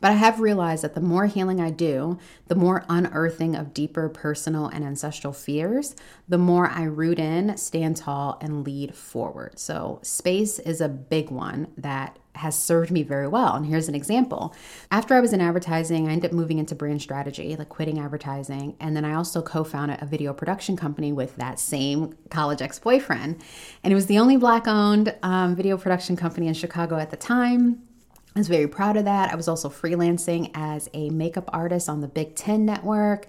[0.00, 4.08] But I have realized that the more healing I do, the more unearthing of deeper
[4.08, 5.94] personal and ancestral fears,
[6.28, 9.58] the more I root in, stand tall, and lead forward.
[9.58, 13.54] So, space is a big one that has served me very well.
[13.54, 14.54] And here's an example.
[14.90, 18.76] After I was in advertising, I ended up moving into brand strategy, like quitting advertising.
[18.80, 22.78] And then I also co founded a video production company with that same college ex
[22.78, 23.42] boyfriend.
[23.82, 27.16] And it was the only black owned um, video production company in Chicago at the
[27.16, 27.82] time.
[28.34, 29.32] I was very proud of that.
[29.32, 33.26] I was also freelancing as a makeup artist on the Big Ten Network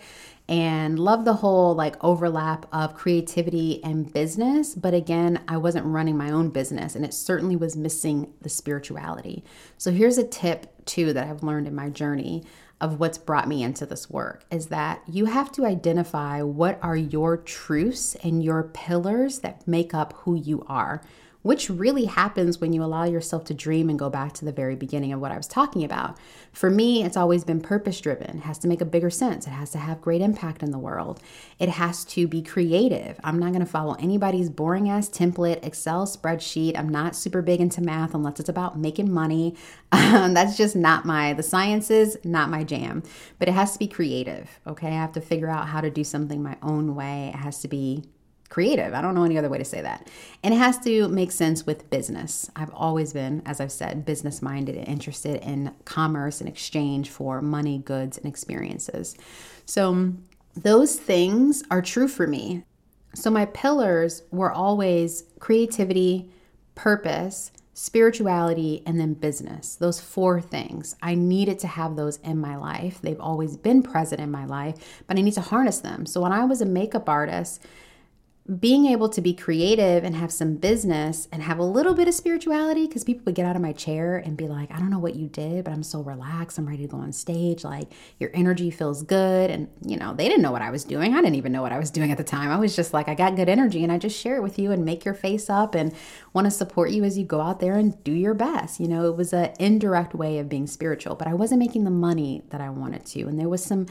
[0.47, 4.75] and love the whole like overlap of creativity and business.
[4.75, 9.43] But again, I wasn't running my own business and it certainly was missing the spirituality.
[9.77, 12.43] So here's a tip too that I've learned in my journey
[12.79, 16.97] of what's brought me into this work is that you have to identify what are
[16.97, 21.01] your truths and your pillars that make up who you are
[21.41, 24.75] which really happens when you allow yourself to dream and go back to the very
[24.75, 26.17] beginning of what I was talking about.
[26.51, 28.37] For me, it's always been purpose driven.
[28.37, 29.47] It has to make a bigger sense.
[29.47, 31.19] It has to have great impact in the world.
[31.59, 33.19] It has to be creative.
[33.23, 36.77] I'm not going to follow anybody's boring ass template, Excel spreadsheet.
[36.77, 39.55] I'm not super big into math unless it's about making money.
[40.11, 43.03] Um, that's just not my, the sciences, not my jam.
[43.39, 44.87] But it has to be creative, okay?
[44.87, 47.31] I have to figure out how to do something my own way.
[47.33, 48.03] It has to be
[48.51, 48.93] creative.
[48.93, 50.09] I don't know any other way to say that.
[50.43, 52.51] And it has to make sense with business.
[52.53, 57.41] I've always been, as I've said, business minded and interested in commerce and exchange for
[57.41, 59.15] money, goods, and experiences.
[59.65, 60.13] So
[60.53, 62.63] those things are true for me.
[63.15, 66.29] So my pillars were always creativity,
[66.75, 69.75] purpose, spirituality, and then business.
[69.75, 70.97] Those four things.
[71.01, 72.99] I needed to have those in my life.
[73.01, 76.05] They've always been present in my life, but I need to harness them.
[76.05, 77.65] So when I was a makeup artist,
[78.59, 82.13] being able to be creative and have some business and have a little bit of
[82.13, 84.99] spirituality because people would get out of my chair and be like, I don't know
[84.99, 86.57] what you did, but I'm so relaxed.
[86.57, 87.63] I'm ready to go on stage.
[87.63, 89.51] Like, your energy feels good.
[89.51, 91.13] And, you know, they didn't know what I was doing.
[91.13, 92.49] I didn't even know what I was doing at the time.
[92.49, 94.71] I was just like, I got good energy and I just share it with you
[94.71, 95.93] and make your face up and
[96.33, 98.79] want to support you as you go out there and do your best.
[98.79, 101.91] You know, it was an indirect way of being spiritual, but I wasn't making the
[101.91, 103.27] money that I wanted to.
[103.27, 103.85] And there was some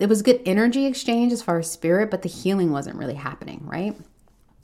[0.00, 3.60] it was good energy exchange as far as spirit, but the healing wasn't really happening,
[3.64, 3.94] right?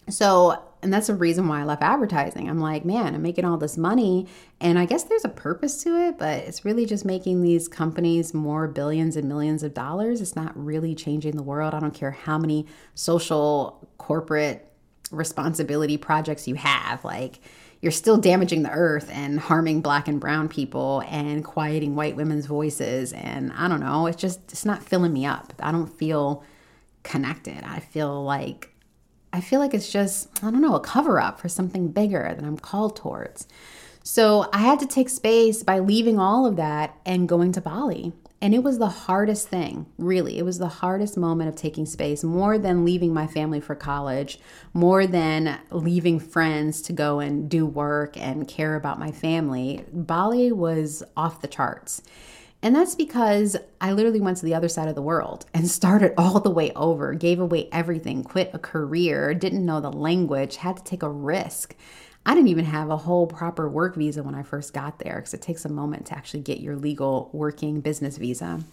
[0.08, 2.48] So, and that's the reason why I left advertising.
[2.48, 4.26] I'm like, man, I'm making all this money,
[4.60, 8.32] and I guess there's a purpose to it, but it's really just making these companies
[8.32, 10.20] more billions and millions of dollars.
[10.20, 11.74] It's not really changing the world.
[11.74, 14.72] I don't care how many social, corporate
[15.10, 17.04] responsibility projects you have.
[17.04, 17.40] Like,
[17.80, 22.46] you're still damaging the earth and harming black and brown people and quieting white women's
[22.46, 25.52] voices and I don't know, it's just it's not filling me up.
[25.60, 26.42] I don't feel
[27.02, 27.62] connected.
[27.64, 28.72] I feel like
[29.32, 32.44] I feel like it's just I don't know, a cover up for something bigger that
[32.44, 33.46] I'm called towards.
[34.02, 38.12] So, I had to take space by leaving all of that and going to Bali.
[38.46, 40.38] And it was the hardest thing, really.
[40.38, 44.38] It was the hardest moment of taking space, more than leaving my family for college,
[44.72, 49.84] more than leaving friends to go and do work and care about my family.
[49.92, 52.02] Bali was off the charts.
[52.62, 56.14] And that's because I literally went to the other side of the world and started
[56.16, 60.76] all the way over, gave away everything, quit a career, didn't know the language, had
[60.76, 61.74] to take a risk.
[62.26, 65.32] I didn't even have a whole proper work visa when I first got there because
[65.32, 68.64] it takes a moment to actually get your legal working business visa.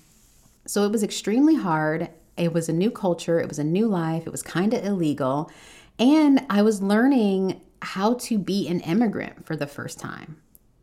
[0.66, 2.10] So it was extremely hard.
[2.36, 5.52] It was a new culture, it was a new life, it was kind of illegal.
[6.00, 10.38] And I was learning how to be an immigrant for the first time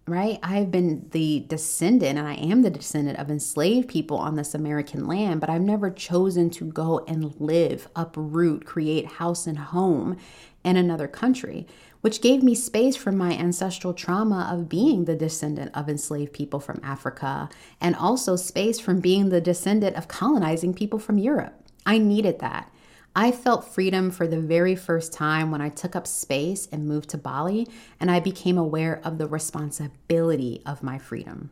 [0.07, 0.41] right?
[0.43, 5.07] I've been the descendant, and I am the descendant of enslaved people on this American
[5.07, 10.17] land, but I've never chosen to go and live, uproot, create house and home
[10.65, 11.65] in another country
[12.01, 16.61] which gave me space from my ancestral trauma of being the descendant of enslaved people
[16.61, 17.49] from Africa,
[17.81, 21.55] and also space from being the descendant of colonizing people from Europe.
[21.85, 22.73] I needed that.
[23.15, 27.11] I felt freedom for the very first time when I took up space and moved
[27.11, 27.67] to Bali,
[27.99, 31.51] and I became aware of the responsibility of my freedom.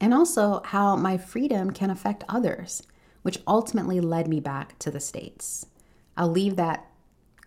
[0.00, 2.82] And also how my freedom can affect others,
[3.22, 5.66] which ultimately led me back to the States.
[6.14, 6.90] I'll leave that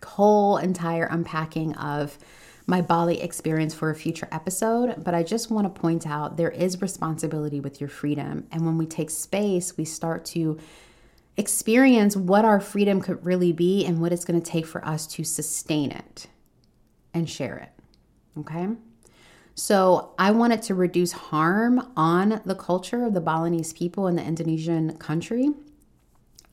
[0.04, 2.18] whole entire unpacking of
[2.66, 6.50] my Bali experience for a future episode, but I just want to point out there
[6.50, 8.46] is responsibility with your freedom.
[8.52, 10.58] And when we take space, we start to
[11.38, 15.06] experience what our freedom could really be and what it's going to take for us
[15.06, 16.26] to sustain it
[17.14, 17.70] and share it.
[18.40, 18.68] Okay?
[19.54, 24.22] So, I wanted to reduce harm on the culture of the Balinese people in the
[24.22, 25.48] Indonesian country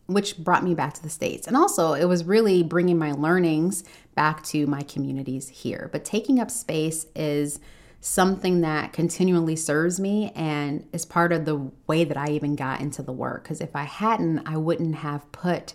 [0.08, 1.48] which brought me back to the States.
[1.48, 5.89] And also, it was really bringing my learnings back to my communities here.
[5.91, 7.60] But taking up space is
[8.02, 12.80] something that continually serves me and is part of the way that I even got
[12.80, 13.44] into the work.
[13.44, 15.74] Because if I hadn't, I wouldn't have put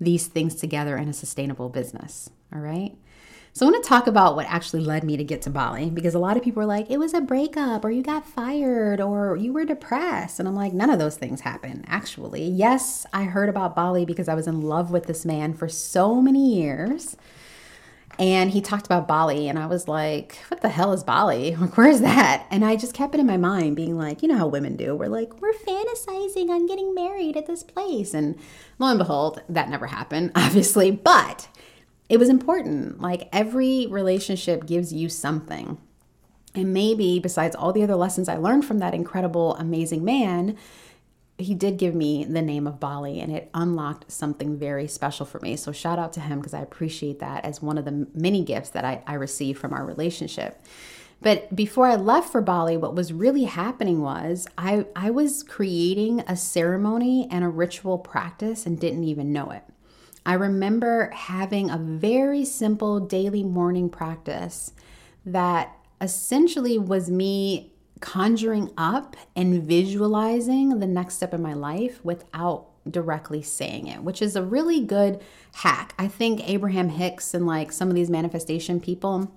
[0.00, 2.30] these things together in a sustainable business.
[2.52, 2.96] All right.
[3.58, 6.14] So, I want to talk about what actually led me to get to Bali because
[6.14, 9.34] a lot of people are like, it was a breakup, or you got fired, or
[9.36, 10.38] you were depressed.
[10.38, 12.44] And I'm like, none of those things happen, actually.
[12.44, 16.22] Yes, I heard about Bali because I was in love with this man for so
[16.22, 17.16] many years.
[18.16, 21.56] And he talked about Bali, and I was like, what the hell is Bali?
[21.60, 22.46] Like, where is that?
[22.52, 24.94] And I just kept it in my mind, being like, you know how women do.
[24.94, 28.14] We're like, we're fantasizing on getting married at this place.
[28.14, 28.38] And
[28.78, 30.92] lo and behold, that never happened, obviously.
[30.92, 31.48] But
[32.08, 33.00] it was important.
[33.00, 35.78] Like every relationship gives you something.
[36.54, 40.56] And maybe besides all the other lessons I learned from that incredible, amazing man,
[41.36, 45.38] he did give me the name of Bali and it unlocked something very special for
[45.40, 45.54] me.
[45.54, 48.70] So shout out to him because I appreciate that as one of the many gifts
[48.70, 50.60] that I, I received from our relationship.
[51.20, 56.20] But before I left for Bali, what was really happening was I, I was creating
[56.20, 59.64] a ceremony and a ritual practice and didn't even know it.
[60.28, 64.74] I remember having a very simple daily morning practice
[65.24, 72.66] that essentially was me conjuring up and visualizing the next step in my life without
[72.90, 75.22] directly saying it, which is a really good
[75.54, 75.94] hack.
[75.98, 79.32] I think Abraham Hicks and like some of these manifestation people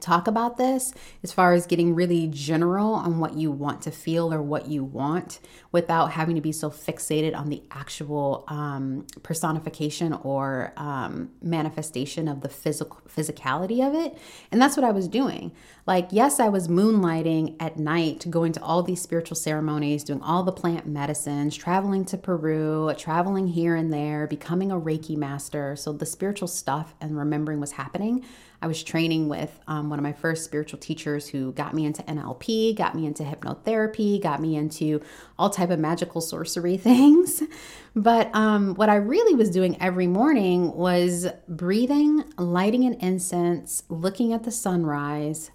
[0.00, 0.92] talk about this
[1.22, 4.84] as far as getting really general on what you want to feel or what you
[4.84, 5.40] want
[5.72, 12.40] without having to be so fixated on the actual um, personification or um, manifestation of
[12.40, 14.16] the physical physicality of it.
[14.50, 15.52] And that's what i was doing.
[15.86, 20.42] Like yes i was moonlighting at night going to all these spiritual ceremonies doing all
[20.42, 25.76] the plant medicines traveling to peru traveling here and there becoming a reiki master.
[25.76, 28.24] So the spiritual stuff and remembering was happening
[28.62, 32.02] I was training with um, one of my first spiritual teachers who got me into
[32.04, 35.00] NLP, got me into hypnotherapy, got me into
[35.38, 37.42] all type of magical sorcery things.
[37.94, 44.32] But um, what I really was doing every morning was breathing, lighting an incense, looking
[44.32, 45.50] at the sunrise.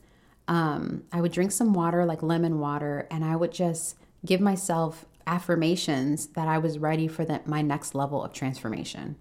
[0.47, 3.95] Um, I would drink some water, like lemon water, and I would just
[4.25, 9.15] give myself affirmations that I was ready for the, my next level of transformation.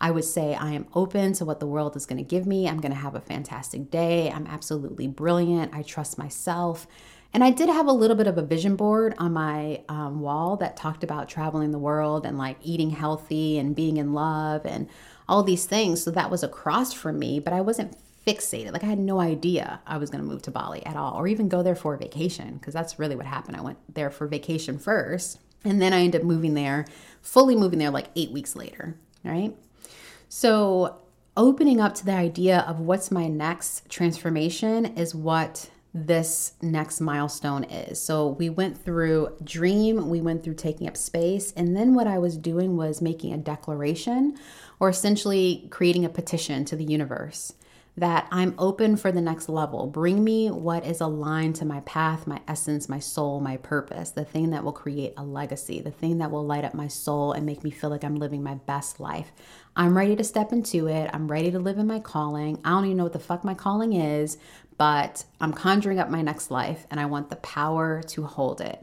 [0.00, 2.68] I would say I am open to what the world is going to give me.
[2.68, 4.30] I'm going to have a fantastic day.
[4.30, 5.74] I'm absolutely brilliant.
[5.74, 6.86] I trust myself.
[7.32, 10.56] And I did have a little bit of a vision board on my um, wall
[10.56, 14.88] that talked about traveling the world and like eating healthy and being in love and
[15.28, 16.02] all these things.
[16.02, 17.96] So that was a cross for me, but I wasn't
[18.26, 18.72] fixated.
[18.72, 21.28] Like I had no idea I was going to move to Bali at all or
[21.28, 23.56] even go there for a vacation because that's really what happened.
[23.56, 26.86] I went there for vacation first and then I ended up moving there,
[27.22, 29.54] fully moving there like eight weeks later, right?
[30.32, 31.00] So,
[31.36, 37.64] opening up to the idea of what's my next transformation is what this next milestone
[37.64, 38.00] is.
[38.00, 42.18] So, we went through dream, we went through taking up space, and then what I
[42.18, 44.38] was doing was making a declaration
[44.78, 47.52] or essentially creating a petition to the universe
[48.00, 49.86] that I'm open for the next level.
[49.86, 54.24] Bring me what is aligned to my path, my essence, my soul, my purpose, the
[54.24, 57.44] thing that will create a legacy, the thing that will light up my soul and
[57.44, 59.30] make me feel like I'm living my best life.
[59.76, 61.10] I'm ready to step into it.
[61.12, 62.58] I'm ready to live in my calling.
[62.64, 64.38] I don't even know what the fuck my calling is,
[64.78, 68.82] but I'm conjuring up my next life and I want the power to hold it.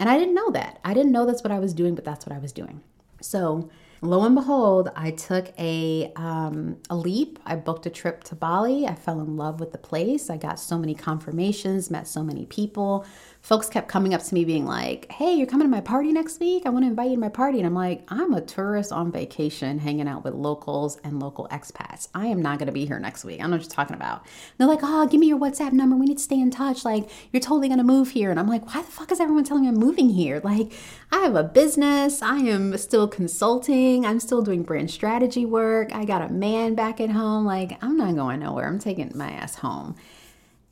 [0.00, 0.80] And I didn't know that.
[0.84, 2.80] I didn't know that's what I was doing, but that's what I was doing.
[3.20, 3.70] So,
[4.00, 7.38] lo and behold, I took a um, a leap.
[7.44, 8.86] I booked a trip to Bali.
[8.86, 10.30] I fell in love with the place.
[10.30, 13.04] I got so many confirmations, met so many people.
[13.40, 16.38] Folks kept coming up to me being like, "Hey, you're coming to my party next
[16.38, 16.66] week?
[16.66, 19.10] I want to invite you to my party." And I'm like, "I'm a tourist on
[19.10, 22.08] vacation, hanging out with locals and local expats.
[22.14, 23.40] I am not going to be here next week.
[23.40, 25.96] I know what you're talking about." And they're like, "Oh, give me your WhatsApp number.
[25.96, 26.84] We need to stay in touch.
[26.84, 29.44] Like, you're totally going to move here." And I'm like, "Why the fuck is everyone
[29.44, 30.42] telling me I'm moving here?
[30.44, 30.72] Like,
[31.10, 32.20] I have a business.
[32.20, 34.04] I am still consulting.
[34.04, 35.94] I'm still doing brand strategy work.
[35.94, 37.46] I got a man back at home.
[37.46, 38.66] Like, I'm not going nowhere.
[38.66, 39.94] I'm taking my ass home."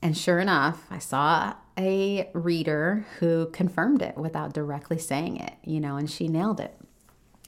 [0.02, 5.80] And sure enough, I saw a reader who confirmed it without directly saying it, you
[5.80, 6.74] know, and she nailed it.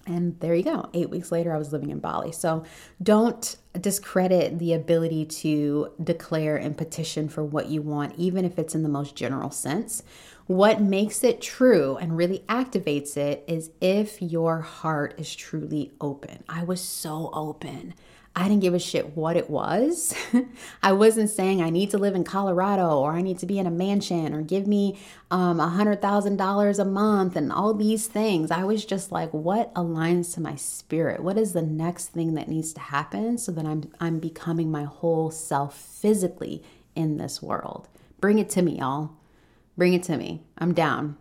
[0.06, 0.88] And there you go.
[0.94, 2.32] Eight weeks later, I was living in Bali.
[2.32, 2.64] So
[3.02, 8.74] don't discredit the ability to declare and petition for what you want, even if it's
[8.74, 10.02] in the most general sense.
[10.46, 16.42] What makes it true and really activates it is if your heart is truly open.
[16.48, 17.92] I was so open.
[18.38, 20.14] I didn't give a shit what it was.
[20.82, 23.66] I wasn't saying I need to live in Colorado or I need to be in
[23.66, 24.96] a mansion or give me
[25.32, 28.52] um, a $100,000 a month and all these things.
[28.52, 31.20] I was just like, what aligns to my spirit?
[31.20, 34.84] What is the next thing that needs to happen so that I'm, I'm becoming my
[34.84, 36.62] whole self physically
[36.94, 37.88] in this world?
[38.20, 39.10] Bring it to me, y'all.
[39.76, 40.44] Bring it to me.
[40.56, 41.16] I'm down.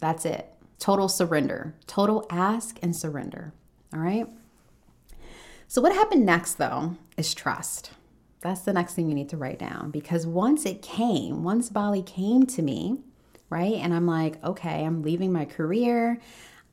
[0.00, 0.48] That's it.
[0.78, 3.52] Total surrender, total ask and surrender.
[3.92, 4.26] All right.
[5.72, 7.92] So, what happened next, though, is trust.
[8.42, 12.02] That's the next thing you need to write down because once it came, once Bali
[12.02, 12.98] came to me,
[13.48, 13.76] right?
[13.76, 16.20] And I'm like, okay, I'm leaving my career.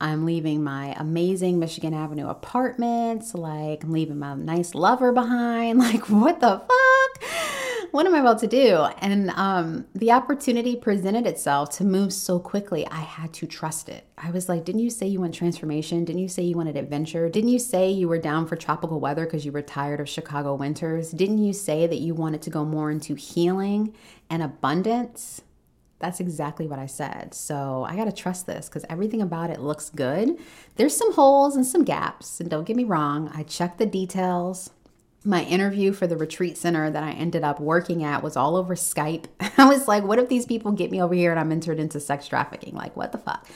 [0.02, 3.34] I'm leaving my amazing Michigan Avenue apartments.
[3.34, 5.78] Like, I'm leaving my nice lover behind.
[5.78, 7.58] Like, what the fuck?
[7.92, 8.84] What am I about to do?
[9.00, 12.86] And um, the opportunity presented itself to move so quickly.
[12.86, 14.06] I had to trust it.
[14.16, 16.04] I was like, didn't you say you want transformation?
[16.04, 17.28] Didn't you say you wanted adventure?
[17.28, 20.54] Didn't you say you were down for tropical weather because you were tired of Chicago
[20.54, 21.10] winters?
[21.10, 23.92] Didn't you say that you wanted to go more into healing
[24.28, 25.42] and abundance?
[25.98, 27.34] That's exactly what I said.
[27.34, 30.38] So I got to trust this because everything about it looks good.
[30.76, 32.40] There's some holes and some gaps.
[32.40, 34.70] And don't get me wrong, I checked the details.
[35.22, 38.74] My interview for the retreat center that I ended up working at was all over
[38.74, 39.26] Skype.
[39.58, 42.00] I was like, what if these people get me over here and I'm entered into
[42.00, 42.74] sex trafficking?
[42.74, 43.46] Like, what the fuck?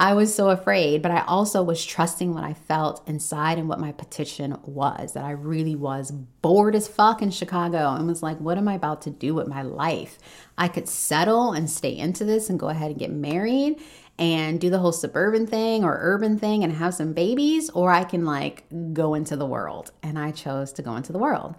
[0.00, 3.78] I was so afraid, but I also was trusting what I felt inside and what
[3.78, 8.38] my petition was that I really was bored as fuck in Chicago and was like,
[8.38, 10.18] what am I about to do with my life?
[10.56, 13.78] I could settle and stay into this and go ahead and get married
[14.18, 18.04] and do the whole suburban thing or urban thing and have some babies, or I
[18.04, 19.92] can like go into the world.
[20.02, 21.56] And I chose to go into the world.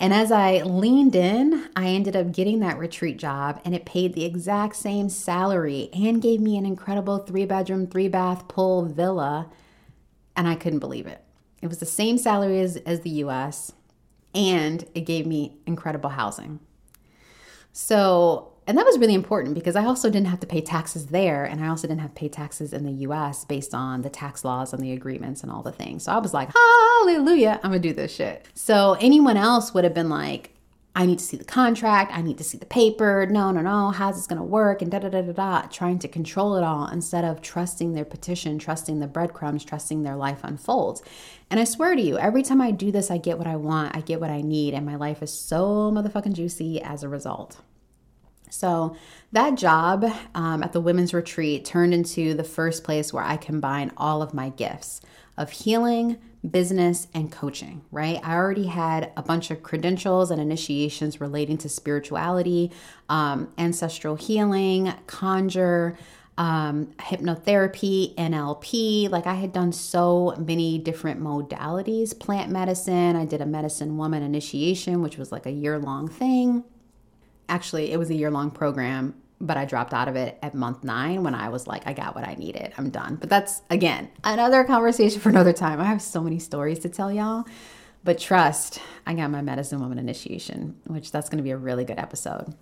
[0.00, 4.14] And as I leaned in, I ended up getting that retreat job and it paid
[4.14, 9.50] the exact same salary and gave me an incredible three bedroom, three bath pool villa.
[10.34, 11.22] And I couldn't believe it.
[11.60, 13.72] It was the same salary as, as the US
[14.34, 16.60] and it gave me incredible housing.
[17.72, 21.44] So and that was really important because I also didn't have to pay taxes there.
[21.44, 24.44] And I also didn't have to pay taxes in the US based on the tax
[24.44, 26.04] laws and the agreements and all the things.
[26.04, 28.46] So I was like, hallelujah, I'm gonna do this shit.
[28.54, 30.52] So anyone else would have been like,
[30.94, 32.12] I need to see the contract.
[32.12, 33.26] I need to see the paper.
[33.30, 33.90] No, no, no.
[33.90, 34.82] How's this going to work?
[34.82, 35.62] And da da da da da.
[35.68, 40.16] Trying to control it all instead of trusting their petition, trusting the breadcrumbs, trusting their
[40.16, 41.00] life unfolds.
[41.48, 43.96] And I swear to you, every time I do this, I get what I want.
[43.96, 44.74] I get what I need.
[44.74, 47.60] And my life is so motherfucking juicy as a result.
[48.50, 48.96] So
[49.32, 53.92] that job um, at the women's retreat turned into the first place where I combine
[53.96, 55.00] all of my gifts
[55.38, 58.20] of healing, business, and coaching, right?
[58.22, 62.70] I already had a bunch of credentials and initiations relating to spirituality,
[63.08, 65.96] um, ancestral healing, conjure.
[66.38, 69.10] Um, hypnotherapy, NLP.
[69.10, 73.14] Like I had done so many different modalities, plant medicine.
[73.14, 76.64] I did a medicine woman initiation, which was like a year long thing
[77.50, 80.84] actually, it was a year long program, but I dropped out of it at month
[80.84, 82.72] nine when I was like, I got what I needed.
[82.78, 83.16] I'm done.
[83.16, 85.80] But that's, again, another conversation for another time.
[85.80, 87.44] I have so many stories to tell y'all.
[88.02, 91.84] But trust, I got my medicine woman initiation, which that's going to be a really
[91.84, 92.54] good episode.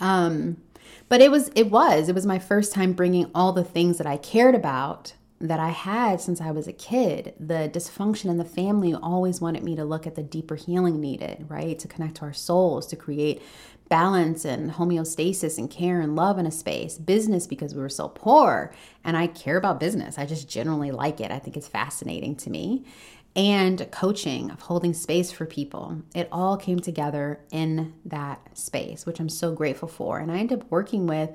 [0.00, 0.62] Um,
[1.08, 4.06] but it was, it was, it was my first time bringing all the things that
[4.06, 7.34] I cared about that I had since I was a kid.
[7.38, 11.46] The dysfunction in the family always wanted me to look at the deeper healing needed,
[11.48, 11.78] right?
[11.78, 13.40] To connect to our souls, to create
[13.88, 16.98] balance and homeostasis and care and love in a space.
[16.98, 18.72] Business because we were so poor.
[19.04, 20.18] And I care about business.
[20.18, 21.30] I just generally like it.
[21.30, 22.84] I think it's fascinating to me.
[23.36, 26.02] And coaching of holding space for people.
[26.14, 30.18] It all came together in that space, which I'm so grateful for.
[30.18, 31.30] And I ended up working with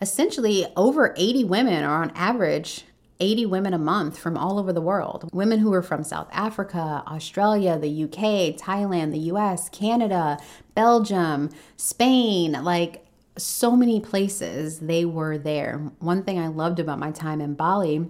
[0.00, 2.84] essentially over 80 women, or on average,
[3.20, 5.28] 80 women a month from all over the world.
[5.32, 10.38] Women who were from South Africa, Australia, the UK, Thailand, the US, Canada,
[10.74, 13.06] Belgium, Spain, like
[13.38, 15.78] so many places they were there.
[15.98, 18.06] One thing I loved about my time in Bali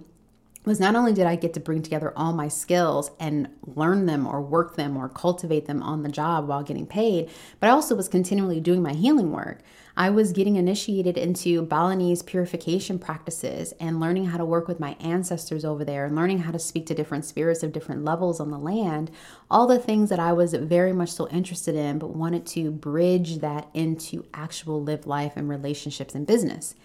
[0.67, 4.27] was not only did I get to bring together all my skills and learn them
[4.27, 7.29] or work them or cultivate them on the job while getting paid,
[7.59, 9.61] but I also was continually doing my healing work.
[9.99, 14.95] I was getting initiated into Balinese purification practices and learning how to work with my
[14.99, 18.51] ancestors over there and learning how to speak to different spirits of different levels on
[18.51, 19.09] the land.
[19.49, 23.39] All the things that I was very much so interested in, but wanted to bridge
[23.39, 26.75] that into actual lived life and relationships and business.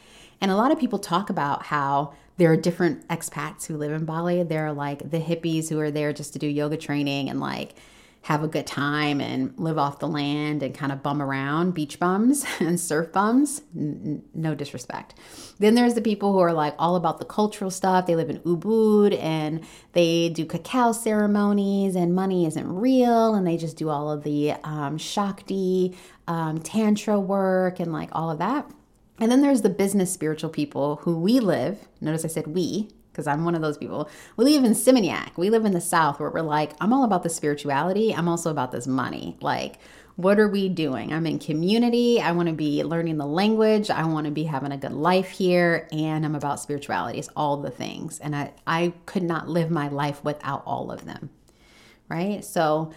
[0.40, 4.06] And a lot of people talk about how there are different expats who live in
[4.06, 4.42] Bali.
[4.42, 7.74] There are like the hippies who are there just to do yoga training and like
[8.22, 11.98] have a good time and live off the land and kind of bum around, beach
[11.98, 13.62] bums and surf bums.
[13.74, 15.14] No disrespect.
[15.58, 18.06] Then there's the people who are like all about the cultural stuff.
[18.06, 23.56] They live in Ubud and they do cacao ceremonies and money isn't real and they
[23.56, 25.96] just do all of the um, Shakti,
[26.28, 28.70] um, Tantra work and like all of that.
[29.18, 31.88] And then there's the business spiritual people who we live.
[32.00, 34.08] Notice I said we, because I'm one of those people.
[34.36, 35.36] We live in Seminyak.
[35.36, 38.14] We live in the South where we're like, I'm all about the spirituality.
[38.14, 39.36] I'm also about this money.
[39.40, 39.76] Like,
[40.16, 41.12] what are we doing?
[41.12, 42.20] I'm in community.
[42.20, 43.90] I want to be learning the language.
[43.90, 45.88] I want to be having a good life here.
[45.92, 47.18] And I'm about spirituality.
[47.18, 48.18] It's all the things.
[48.18, 51.30] And I, I could not live my life without all of them.
[52.08, 52.44] Right.
[52.44, 52.92] So,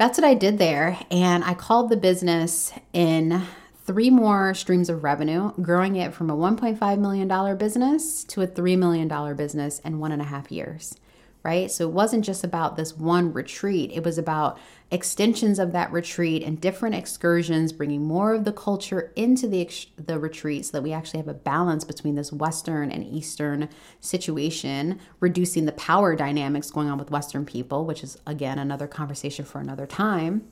[0.00, 0.98] that's what I did there.
[1.10, 3.42] And I called the business in
[3.90, 8.78] three more streams of revenue, growing it from a $1.5 million business to a $3
[8.78, 10.94] million business in one and a half years,
[11.42, 11.72] right?
[11.72, 14.60] So it wasn't just about this one retreat, it was about
[14.92, 20.20] extensions of that retreat and different excursions, bringing more of the culture into the, the
[20.20, 23.68] retreat so that we actually have a balance between this Western and Eastern
[23.98, 29.44] situation, reducing the power dynamics going on with Western people, which is again another conversation
[29.44, 30.46] for another time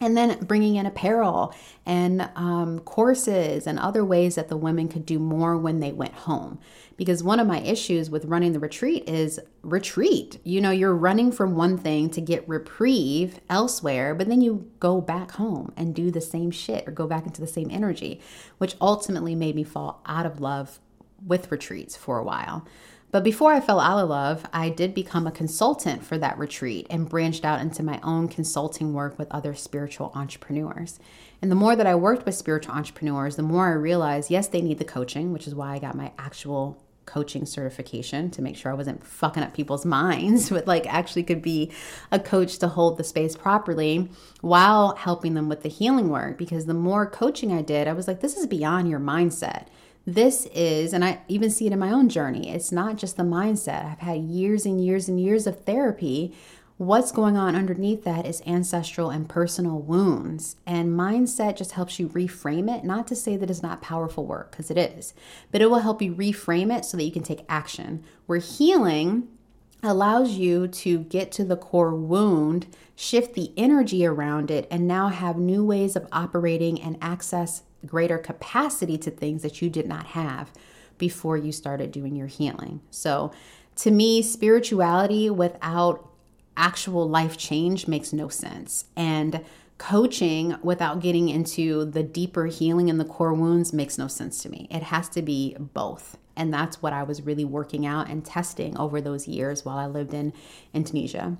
[0.00, 5.04] and then bringing in apparel and um, courses and other ways that the women could
[5.04, 6.58] do more when they went home.
[6.96, 10.38] Because one of my issues with running the retreat is retreat.
[10.44, 15.00] You know you're running from one thing to get reprieve elsewhere but then you go
[15.00, 18.20] back home and do the same shit or go back into the same energy
[18.58, 20.78] which ultimately made me fall out of love
[21.26, 22.66] with retreats for a while
[23.12, 26.86] but before I fell out of love, I did become a consultant for that retreat
[26.90, 31.00] and branched out into my own consulting work with other spiritual entrepreneurs.
[31.42, 34.60] And the more that I worked with spiritual entrepreneurs, the more I realized yes, they
[34.60, 38.70] need the coaching, which is why I got my actual coaching certification to make sure
[38.70, 41.72] I wasn't fucking up people's minds, but like actually could be
[42.12, 44.08] a coach to hold the space properly
[44.40, 46.38] while helping them with the healing work.
[46.38, 49.66] Because the more coaching I did, I was like, this is beyond your mindset.
[50.06, 53.22] This is, and I even see it in my own journey, it's not just the
[53.22, 53.84] mindset.
[53.84, 56.34] I've had years and years and years of therapy.
[56.78, 60.56] What's going on underneath that is ancestral and personal wounds.
[60.66, 62.84] And mindset just helps you reframe it.
[62.84, 65.12] Not to say that it's not powerful work, because it is,
[65.52, 68.02] but it will help you reframe it so that you can take action.
[68.24, 69.28] Where healing
[69.82, 75.08] allows you to get to the core wound, shift the energy around it, and now
[75.08, 80.06] have new ways of operating and access greater capacity to things that you did not
[80.06, 80.52] have
[80.98, 82.80] before you started doing your healing.
[82.90, 83.32] So,
[83.76, 86.06] to me, spirituality without
[86.56, 88.84] actual life change makes no sense.
[88.94, 89.42] And
[89.78, 94.50] coaching without getting into the deeper healing and the core wounds makes no sense to
[94.50, 94.68] me.
[94.70, 96.18] It has to be both.
[96.36, 99.86] And that's what I was really working out and testing over those years while I
[99.86, 100.34] lived in
[100.74, 101.38] Indonesia.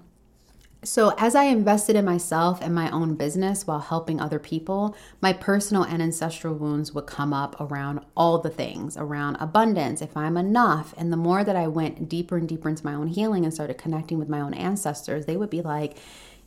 [0.83, 5.35] So, as I invested in myself and my own business while helping other people, my
[5.35, 10.39] personal and ancestral wounds would come up around all the things around abundance, if I'm
[10.39, 10.95] enough.
[10.97, 13.77] And the more that I went deeper and deeper into my own healing and started
[13.77, 15.99] connecting with my own ancestors, they would be like,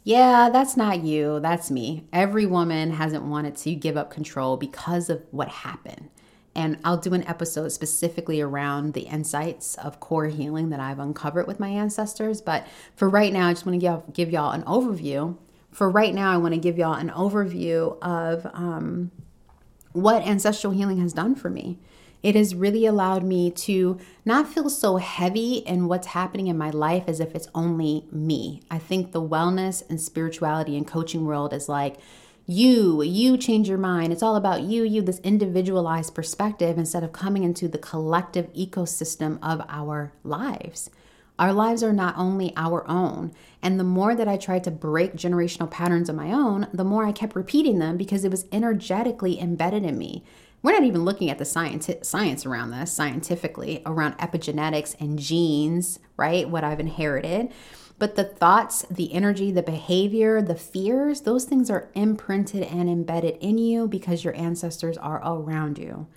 [0.04, 2.08] yeah, that's not you, that's me.
[2.12, 6.10] Every woman hasn't wanted to give up control because of what happened.
[6.56, 11.48] And I'll do an episode specifically around the insights of core healing that I've uncovered
[11.48, 12.42] with my ancestors.
[12.42, 15.36] But for right now, I just want to give, give y'all an overview.
[15.72, 19.10] For right now, I want to give y'all an overview of um,
[19.94, 21.80] what ancestral healing has done for me.
[22.22, 26.70] It has really allowed me to not feel so heavy in what's happening in my
[26.70, 28.62] life as if it's only me.
[28.72, 31.98] I think the wellness and spirituality and coaching world is like,
[32.46, 34.12] you, you change your mind.
[34.12, 39.40] It's all about you, you, this individualized perspective instead of coming into the collective ecosystem
[39.42, 40.90] of our lives.
[41.40, 43.32] Our lives are not only our own.
[43.62, 47.06] And the more that I tried to break generational patterns of my own, the more
[47.06, 50.24] I kept repeating them because it was energetically embedded in me.
[50.62, 56.00] We're not even looking at the science, science around this scientifically, around epigenetics and genes,
[56.18, 56.48] right?
[56.48, 57.52] What I've inherited.
[58.00, 63.38] But the thoughts, the energy, the behavior, the fears, those things are imprinted and embedded
[63.40, 66.08] in you because your ancestors are around you.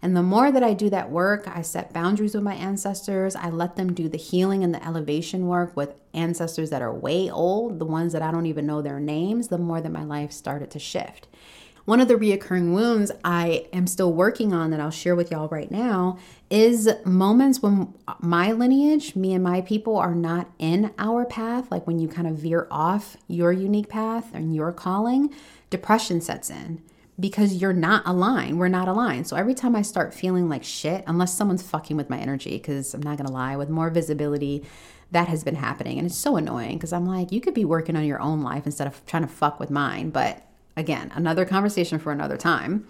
[0.00, 3.34] And the more that I do that work, I set boundaries with my ancestors.
[3.34, 7.28] I let them do the healing and the elevation work with ancestors that are way
[7.28, 10.30] old, the ones that I don't even know their names, the more that my life
[10.30, 11.26] started to shift.
[11.88, 15.48] One of the reoccurring wounds I am still working on that I'll share with y'all
[15.48, 16.18] right now
[16.50, 21.86] is moments when my lineage, me and my people, are not in our path, like
[21.86, 25.32] when you kind of veer off your unique path and your calling,
[25.70, 26.82] depression sets in
[27.18, 28.58] because you're not aligned.
[28.58, 29.26] We're not aligned.
[29.26, 32.92] So every time I start feeling like shit, unless someone's fucking with my energy, because
[32.92, 34.62] I'm not gonna lie, with more visibility,
[35.10, 35.96] that has been happening.
[35.96, 38.66] And it's so annoying because I'm like, you could be working on your own life
[38.66, 40.10] instead of trying to fuck with mine.
[40.10, 40.44] But
[40.78, 42.86] Again, another conversation for another time.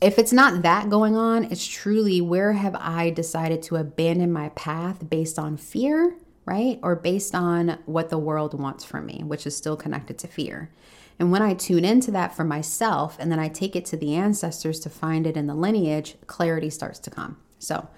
[0.00, 4.48] If it's not that going on, it's truly where have I decided to abandon my
[4.48, 6.80] path based on fear, right?
[6.82, 10.70] Or based on what the world wants from me, which is still connected to fear.
[11.18, 14.14] And when I tune into that for myself and then I take it to the
[14.14, 17.36] ancestors to find it in the lineage, clarity starts to come.
[17.58, 17.88] So,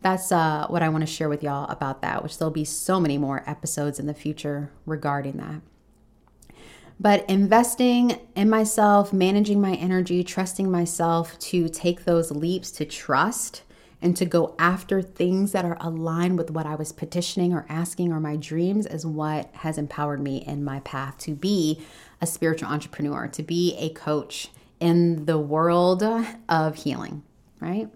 [0.00, 3.00] that's uh, what I want to share with y'all about that, which there'll be so
[3.00, 5.60] many more episodes in the future regarding that.
[7.00, 13.62] But investing in myself, managing my energy, trusting myself to take those leaps to trust
[14.00, 18.12] and to go after things that are aligned with what I was petitioning or asking
[18.12, 21.82] or my dreams is what has empowered me in my path to be
[22.20, 26.02] a spiritual entrepreneur, to be a coach in the world
[26.48, 27.22] of healing,
[27.60, 27.88] right?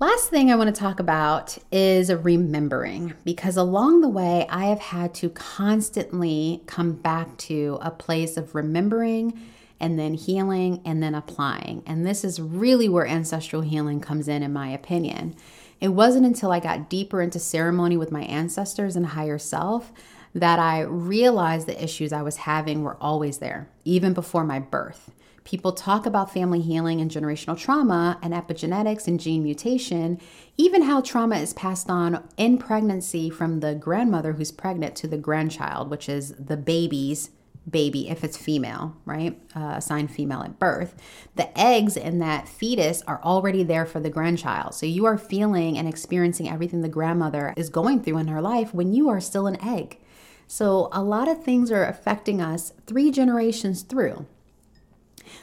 [0.00, 4.78] Last thing I want to talk about is remembering because along the way, I have
[4.78, 9.38] had to constantly come back to a place of remembering
[9.78, 11.82] and then healing and then applying.
[11.84, 15.36] And this is really where ancestral healing comes in, in my opinion.
[15.82, 19.92] It wasn't until I got deeper into ceremony with my ancestors and higher self
[20.34, 25.10] that I realized the issues I was having were always there, even before my birth.
[25.44, 30.20] People talk about family healing and generational trauma and epigenetics and gene mutation,
[30.56, 35.16] even how trauma is passed on in pregnancy from the grandmother who's pregnant to the
[35.16, 37.30] grandchild, which is the baby's
[37.68, 39.40] baby if it's female, right?
[39.54, 40.94] Uh, assigned female at birth.
[41.36, 44.74] The eggs in that fetus are already there for the grandchild.
[44.74, 48.74] So you are feeling and experiencing everything the grandmother is going through in her life
[48.74, 49.98] when you are still an egg.
[50.46, 54.26] So a lot of things are affecting us three generations through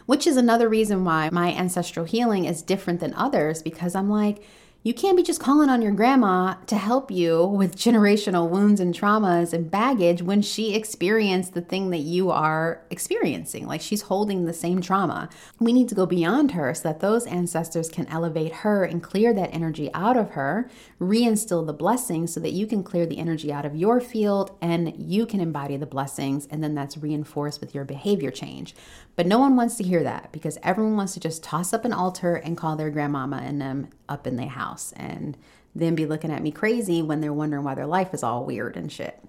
[0.05, 4.43] which is another reason why my ancestral healing is different than others because I'm like,
[4.87, 8.93] you can't be just calling on your grandma to help you with generational wounds and
[8.93, 13.67] traumas and baggage when she experienced the thing that you are experiencing.
[13.67, 15.27] Like she's holding the same trauma.
[15.59, 19.33] We need to go beyond her so that those ancestors can elevate her and clear
[19.33, 20.69] that energy out of her,
[21.01, 24.93] reinstill the blessings so that you can clear the energy out of your field and
[24.97, 26.47] you can embody the blessings.
[26.49, 28.73] And then that's reinforced with your behavior change.
[29.17, 31.91] But no one wants to hear that because everyone wants to just toss up an
[31.91, 35.35] altar and call their grandmama and them up in their house and
[35.73, 38.77] then be looking at me crazy when they're wondering why their life is all weird
[38.77, 39.19] and shit.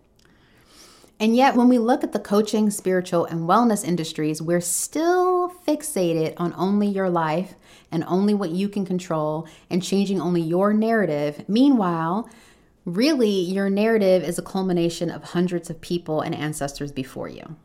[1.19, 6.35] And yet, when we look at the coaching, spiritual, and wellness industries, we're still fixated
[6.37, 7.55] on only your life
[7.91, 11.45] and only what you can control and changing only your narrative.
[11.49, 12.29] Meanwhile,
[12.85, 17.57] really, your narrative is a culmination of hundreds of people and ancestors before you.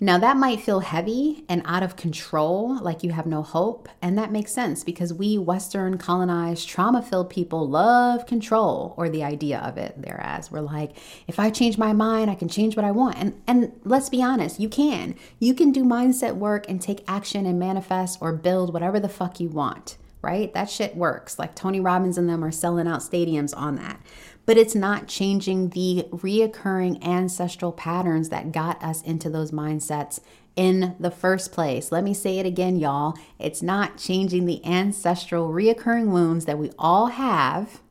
[0.00, 3.88] Now, that might feel heavy and out of control, like you have no hope.
[4.00, 9.24] And that makes sense because we Western colonized, trauma filled people love control or the
[9.24, 10.00] idea of it.
[10.00, 10.96] Thereas we're like,
[11.26, 13.16] if I change my mind, I can change what I want.
[13.16, 15.16] And, and let's be honest, you can.
[15.40, 19.40] You can do mindset work and take action and manifest or build whatever the fuck
[19.40, 20.54] you want, right?
[20.54, 21.40] That shit works.
[21.40, 24.00] Like Tony Robbins and them are selling out stadiums on that
[24.48, 30.20] but it's not changing the reoccurring ancestral patterns that got us into those mindsets
[30.56, 31.92] in the first place.
[31.92, 33.14] Let me say it again, y'all.
[33.38, 37.82] It's not changing the ancestral reoccurring wounds that we all have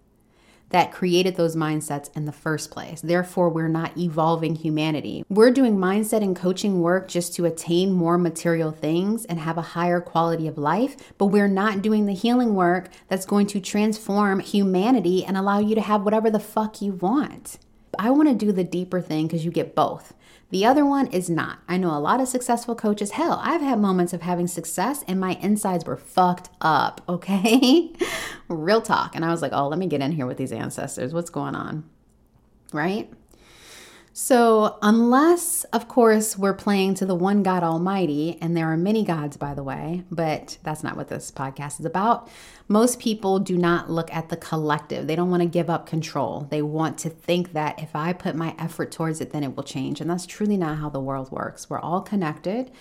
[0.69, 3.01] that created those mindsets in the first place.
[3.01, 5.23] Therefore, we're not evolving humanity.
[5.29, 9.61] We're doing mindset and coaching work just to attain more material things and have a
[9.61, 14.39] higher quality of life, but we're not doing the healing work that's going to transform
[14.39, 17.57] humanity and allow you to have whatever the fuck you want.
[17.99, 20.13] I want to do the deeper thing because you get both.
[20.49, 21.59] The other one is not.
[21.67, 23.11] I know a lot of successful coaches.
[23.11, 27.91] Hell, I've had moments of having success and my insides were fucked up, okay?
[28.47, 29.15] Real talk.
[29.15, 31.13] And I was like, oh, let me get in here with these ancestors.
[31.13, 31.83] What's going on?
[32.71, 33.11] Right?
[34.19, 39.05] So, unless, of course, we're playing to the one God Almighty, and there are many
[39.05, 42.27] gods, by the way, but that's not what this podcast is about.
[42.67, 45.05] Most people do not look at the collective.
[45.05, 46.47] They don't want to give up control.
[46.49, 49.61] They want to think that if I put my effort towards it, then it will
[49.61, 50.01] change.
[50.01, 51.69] And that's truly not how the world works.
[51.69, 52.71] We're all connected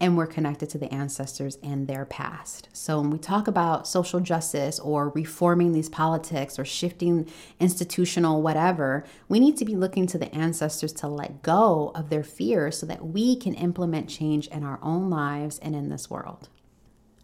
[0.00, 2.68] and we're connected to the ancestors and their past.
[2.72, 9.04] So when we talk about social justice or reforming these politics or shifting institutional whatever,
[9.28, 12.86] we need to be looking to the ancestors to let go of their fears so
[12.86, 16.48] that we can implement change in our own lives and in this world.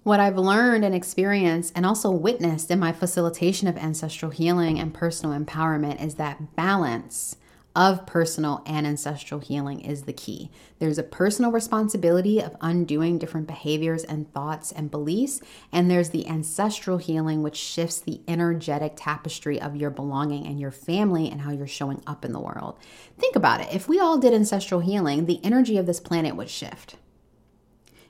[0.02, 4.92] What I've learned and experienced and also witnessed in my facilitation of ancestral healing and
[4.92, 7.36] personal empowerment is that balance
[7.74, 10.50] of personal and ancestral healing is the key.
[10.78, 15.40] There's a personal responsibility of undoing different behaviors and thoughts and beliefs,
[15.72, 20.70] and there's the ancestral healing, which shifts the energetic tapestry of your belonging and your
[20.70, 22.78] family and how you're showing up in the world.
[23.18, 23.72] Think about it.
[23.72, 26.96] If we all did ancestral healing, the energy of this planet would shift.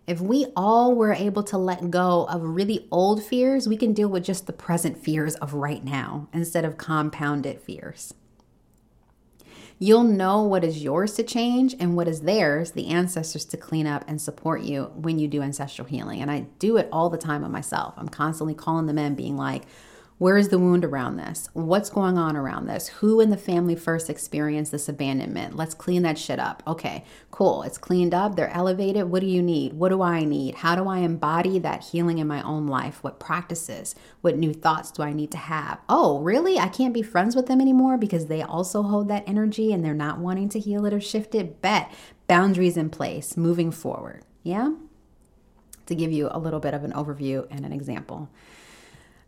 [0.04, 4.08] If we all were able to let go of really old fears, we can deal
[4.08, 8.12] with just the present fears of right now instead of compounded fears.
[9.78, 13.86] You'll know what is yours to change and what is theirs, the ancestors to clean
[13.86, 16.20] up and support you when you do ancestral healing.
[16.20, 17.94] And I do it all the time on myself.
[17.96, 19.64] I'm constantly calling them in, being like,
[20.18, 21.48] Where is the wound around this?
[21.52, 22.86] What's going on around this?
[22.88, 25.56] Who in the family first experienced this abandonment?
[25.56, 26.62] Let's clean that shit up.
[26.64, 27.64] Okay, cool.
[27.64, 28.36] It's cleaned up.
[28.36, 29.10] They're elevated.
[29.10, 29.72] What do you need?
[29.72, 30.54] What do I need?
[30.56, 33.02] How do I embody that healing in my own life?
[33.02, 33.96] What practices?
[34.20, 35.80] What new thoughts do I need to have?
[35.88, 36.56] Oh, really?
[36.56, 39.92] I can't be friends with them anymore because they also hold that energy and they're
[39.92, 41.60] not wanting to heal it or shift it?
[41.60, 41.92] Bet.
[42.28, 44.24] Boundaries in place, moving forward.
[44.44, 44.74] Yeah?
[45.86, 48.30] To give you a little bit of an overview and an example.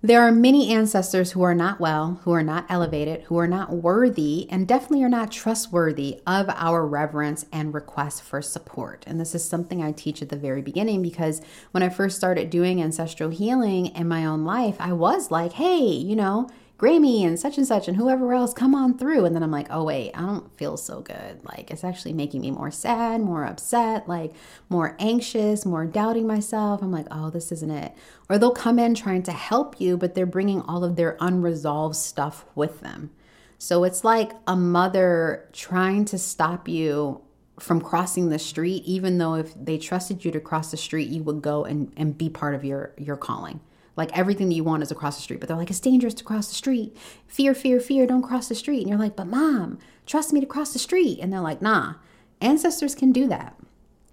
[0.05, 3.73] There are many ancestors who are not well, who are not elevated, who are not
[3.73, 9.05] worthy, and definitely are not trustworthy of our reverence and request for support.
[9.07, 11.41] And this is something I teach at the very beginning because
[11.71, 15.81] when I first started doing ancestral healing in my own life, I was like, hey,
[15.81, 19.25] you know, Grammy and such and such and whoever else, come on through.
[19.25, 21.41] And then I'm like, oh, wait, I don't feel so good.
[21.45, 24.33] Like, it's actually making me more sad, more upset, like
[24.69, 26.83] more anxious, more doubting myself.
[26.83, 27.93] I'm like, oh, this isn't it.
[28.29, 31.97] Or they'll come in trying to help you, but they're bringing all of their unresolved
[31.97, 33.11] stuff with them.
[33.59, 37.23] So it's like a mother trying to stop you
[37.61, 41.23] from crossing the street, even though if they trusted you to cross the street, you
[41.23, 43.61] would go and, and be part of your, your calling.
[43.97, 46.25] Like everything that you want is across the street, but they're like, it's dangerous to
[46.25, 46.97] cross the street.
[47.27, 48.81] Fear, fear, fear, don't cross the street.
[48.81, 51.19] And you're like, but mom, trust me to cross the street.
[51.21, 51.95] And they're like, nah,
[52.41, 53.57] ancestors can do that.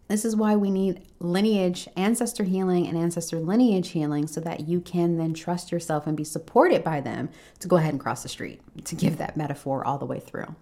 [0.07, 4.81] This is why we need lineage, ancestor healing, and ancestor lineage healing so that you
[4.81, 7.29] can then trust yourself and be supported by them
[7.59, 10.53] to go ahead and cross the street, to give that metaphor all the way through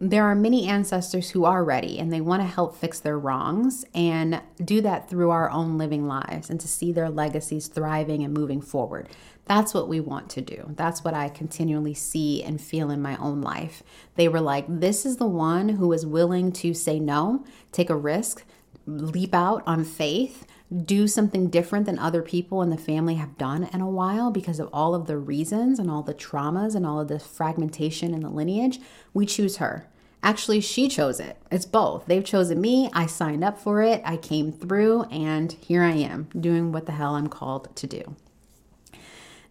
[0.00, 3.84] there are many ancestors who are ready and they want to help fix their wrongs
[3.94, 8.32] and do that through our own living lives and to see their legacies thriving and
[8.32, 9.08] moving forward.
[9.46, 10.72] That's what we want to do.
[10.76, 13.82] That's what I continually see and feel in my own life.
[14.14, 17.96] They were like, this is the one who is willing to say no, take a
[17.96, 18.44] risk,
[18.86, 20.46] leap out on faith,
[20.84, 24.60] do something different than other people in the family have done in a while because
[24.60, 28.20] of all of the reasons and all the traumas and all of the fragmentation in
[28.20, 28.78] the lineage,
[29.14, 29.86] we choose her.
[30.22, 31.38] Actually, she chose it.
[31.50, 32.06] It's both.
[32.06, 32.90] They've chosen me.
[32.92, 34.02] I signed up for it.
[34.04, 38.16] I came through, and here I am doing what the hell I'm called to do.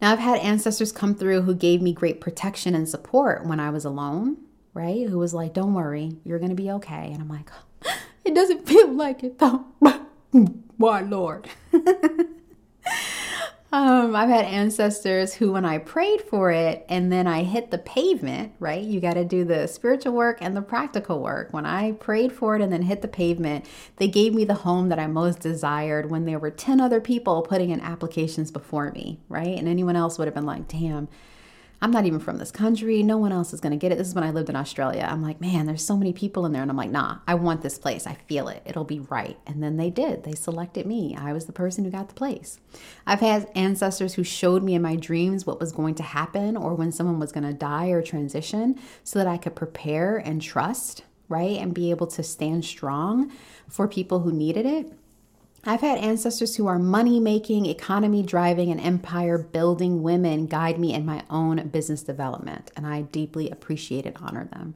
[0.02, 3.70] Now, I've had ancestors come through who gave me great protection and support when I
[3.70, 4.38] was alone,
[4.74, 5.08] right?
[5.08, 7.12] Who was like, don't worry, you're going to be okay.
[7.12, 7.50] And I'm like,
[8.26, 9.66] it doesn't feel like it though.
[10.78, 11.50] Why, Lord?
[13.72, 17.80] um, I've had ancestors who, when I prayed for it and then I hit the
[17.80, 18.84] pavement, right?
[18.84, 21.52] You got to do the spiritual work and the practical work.
[21.52, 23.66] When I prayed for it and then hit the pavement,
[23.96, 27.42] they gave me the home that I most desired when there were 10 other people
[27.42, 29.58] putting in applications before me, right?
[29.58, 31.08] And anyone else would have been like, damn
[31.80, 33.04] I'm not even from this country.
[33.04, 34.00] No one else is going to get it.
[34.00, 35.08] This is when I lived in Australia.
[35.08, 36.64] I'm like, man, there's so many people in there.
[36.64, 38.08] And I'm like, nah, I want this place.
[38.08, 38.64] I feel it.
[38.66, 39.38] It'll be right.
[39.46, 40.24] And then they did.
[40.24, 41.16] They selected me.
[41.16, 42.60] I was the person who got the place.
[43.06, 46.74] I've had ancestors who showed me in my dreams what was going to happen or
[46.74, 51.04] when someone was going to die or transition so that I could prepare and trust,
[51.30, 51.60] right?
[51.60, 53.32] And be able to stand strong
[53.68, 54.92] for people who needed it.
[55.64, 60.94] I've had ancestors who are money making, economy driving, and empire building women guide me
[60.94, 64.76] in my own business development, and I deeply appreciate and honor them.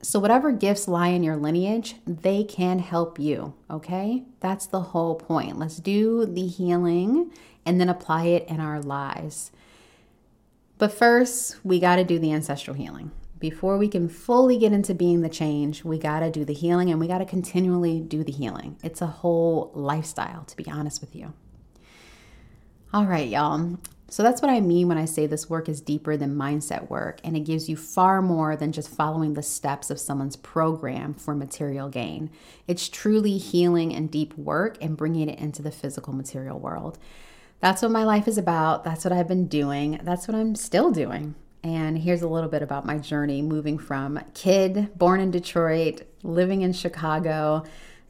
[0.00, 4.24] So, whatever gifts lie in your lineage, they can help you, okay?
[4.40, 5.58] That's the whole point.
[5.58, 7.32] Let's do the healing
[7.66, 9.50] and then apply it in our lives.
[10.78, 14.94] But first, we got to do the ancestral healing before we can fully get into
[14.94, 18.24] being the change, we got to do the healing and we got to continually do
[18.24, 18.76] the healing.
[18.82, 21.32] It's a whole lifestyle, to be honest with you.
[22.92, 23.78] All right, y'all.
[24.10, 27.20] So that's what I mean when I say this work is deeper than mindset work
[27.22, 31.34] and it gives you far more than just following the steps of someone's program for
[31.34, 32.30] material gain.
[32.66, 36.98] It's truly healing and deep work and bringing it into the physical material world.
[37.60, 38.82] That's what my life is about.
[38.84, 40.00] That's what I've been doing.
[40.02, 41.34] That's what I'm still doing.
[41.62, 46.62] And here's a little bit about my journey moving from kid born in Detroit, living
[46.62, 47.64] in Chicago,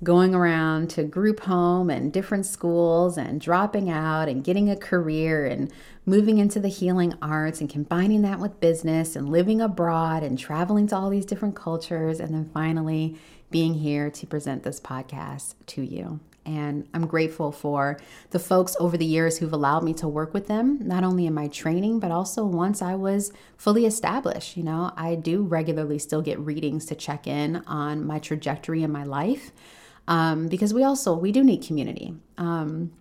[0.05, 5.47] going around to group home and different schools and dropping out and getting a career
[5.47, 5.73] and
[6.07, 10.87] moving into the healing arts and combining that with business and living abroad and traveling
[10.87, 13.17] to all these different cultures and then finally
[13.51, 16.21] being here to present this podcast to you.
[16.49, 20.47] And I'm grateful for the folks over the years who've allowed me to work with
[20.47, 24.57] them, not only in my training, but also once I was fully established.
[24.57, 28.91] You know, I do regularly still get readings to check in on my trajectory in
[28.91, 29.53] my life
[30.09, 32.15] um, because we also, we do need community.
[32.39, 32.93] Um,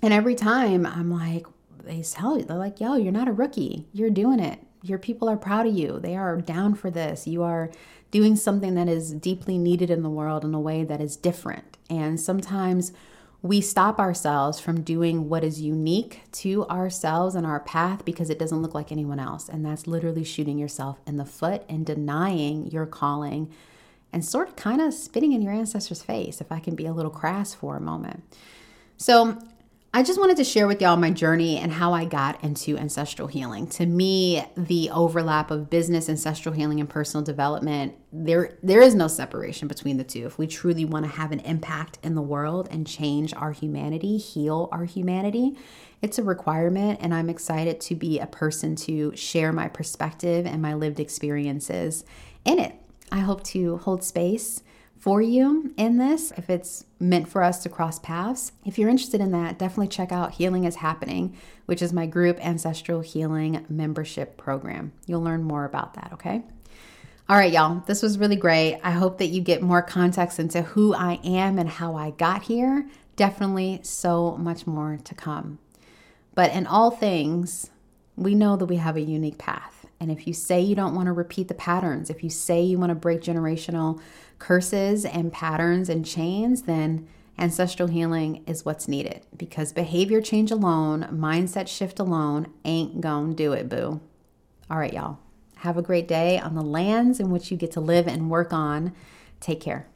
[0.00, 1.44] and every time I'm like,
[1.82, 3.88] they tell you, they're like, yo, you're not a rookie.
[3.92, 4.60] You're doing it.
[4.84, 5.98] Your people are proud of you.
[5.98, 7.26] They are down for this.
[7.26, 7.72] You are
[8.12, 11.71] doing something that is deeply needed in the world in a way that is different.
[11.92, 12.92] And sometimes
[13.42, 18.38] we stop ourselves from doing what is unique to ourselves and our path because it
[18.38, 19.48] doesn't look like anyone else.
[19.48, 23.52] And that's literally shooting yourself in the foot and denying your calling
[24.12, 26.92] and sort of kind of spitting in your ancestors' face, if I can be a
[26.92, 28.22] little crass for a moment.
[28.96, 29.38] So,
[29.94, 33.28] I just wanted to share with y'all my journey and how I got into ancestral
[33.28, 33.66] healing.
[33.68, 39.06] To me, the overlap of business, ancestral healing, and personal development, there there is no
[39.06, 40.24] separation between the two.
[40.24, 44.16] If we truly want to have an impact in the world and change our humanity,
[44.16, 45.58] heal our humanity,
[46.00, 50.62] it's a requirement and I'm excited to be a person to share my perspective and
[50.62, 52.06] my lived experiences
[52.46, 52.74] in it.
[53.10, 54.62] I hope to hold space
[55.02, 58.52] for you in this if it's meant for us to cross paths.
[58.64, 61.36] If you're interested in that, definitely check out Healing is Happening,
[61.66, 64.92] which is my group ancestral healing membership program.
[65.06, 66.44] You'll learn more about that, okay?
[67.28, 68.78] All right, y'all, this was really great.
[68.84, 72.44] I hope that you get more context into who I am and how I got
[72.44, 72.88] here.
[73.16, 75.58] Definitely so much more to come.
[76.36, 77.70] But in all things,
[78.14, 79.84] we know that we have a unique path.
[79.98, 82.78] And if you say you don't want to repeat the patterns, if you say you
[82.78, 84.00] want to break generational
[84.42, 87.06] curses and patterns and chains, then
[87.38, 93.52] ancestral healing is what's needed because behavior change alone, mindset shift alone ain't gonna do
[93.52, 94.00] it, boo.
[94.68, 95.20] All right, y'all.
[95.58, 98.52] Have a great day on the lands in which you get to live and work
[98.52, 98.92] on.
[99.38, 99.86] Take care.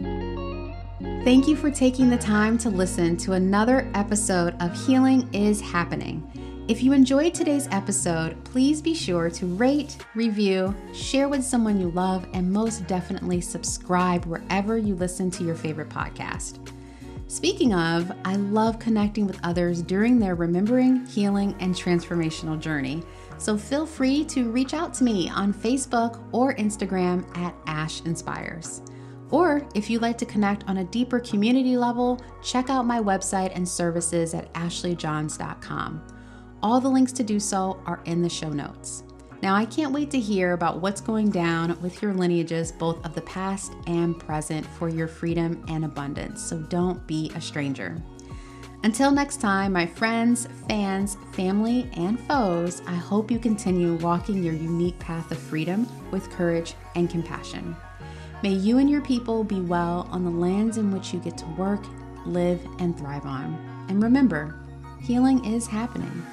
[1.24, 6.45] Thank you for taking the time to listen to another episode of Healing is Happening.
[6.69, 11.93] If you enjoyed today's episode, please be sure to rate, review, share with someone you
[11.93, 16.59] love, and most definitely subscribe wherever you listen to your favorite podcast.
[17.29, 23.05] Speaking of, I love connecting with others during their remembering, healing, and transformational journey.
[23.39, 28.83] So feel free to reach out to me on Facebook or Instagram at Ash Inspires.
[29.31, 33.53] Or if you'd like to connect on a deeper community level, check out my website
[33.55, 36.06] and services at ashleyjohns.com.
[36.67, 39.05] All the links to do so are in the show notes.
[39.41, 43.14] Now, I can't wait to hear about what's going down with your lineages, both of
[43.14, 46.43] the past and present, for your freedom and abundance.
[46.43, 48.03] So don't be a stranger.
[48.83, 54.55] Until next time, my friends, fans, family, and foes, I hope you continue walking your
[54.55, 57.77] unique path of freedom with courage and compassion.
[58.43, 61.47] May you and your people be well on the lands in which you get to
[61.57, 61.85] work,
[62.25, 63.55] live, and thrive on.
[63.89, 64.59] And remember,
[65.01, 66.27] healing is happening.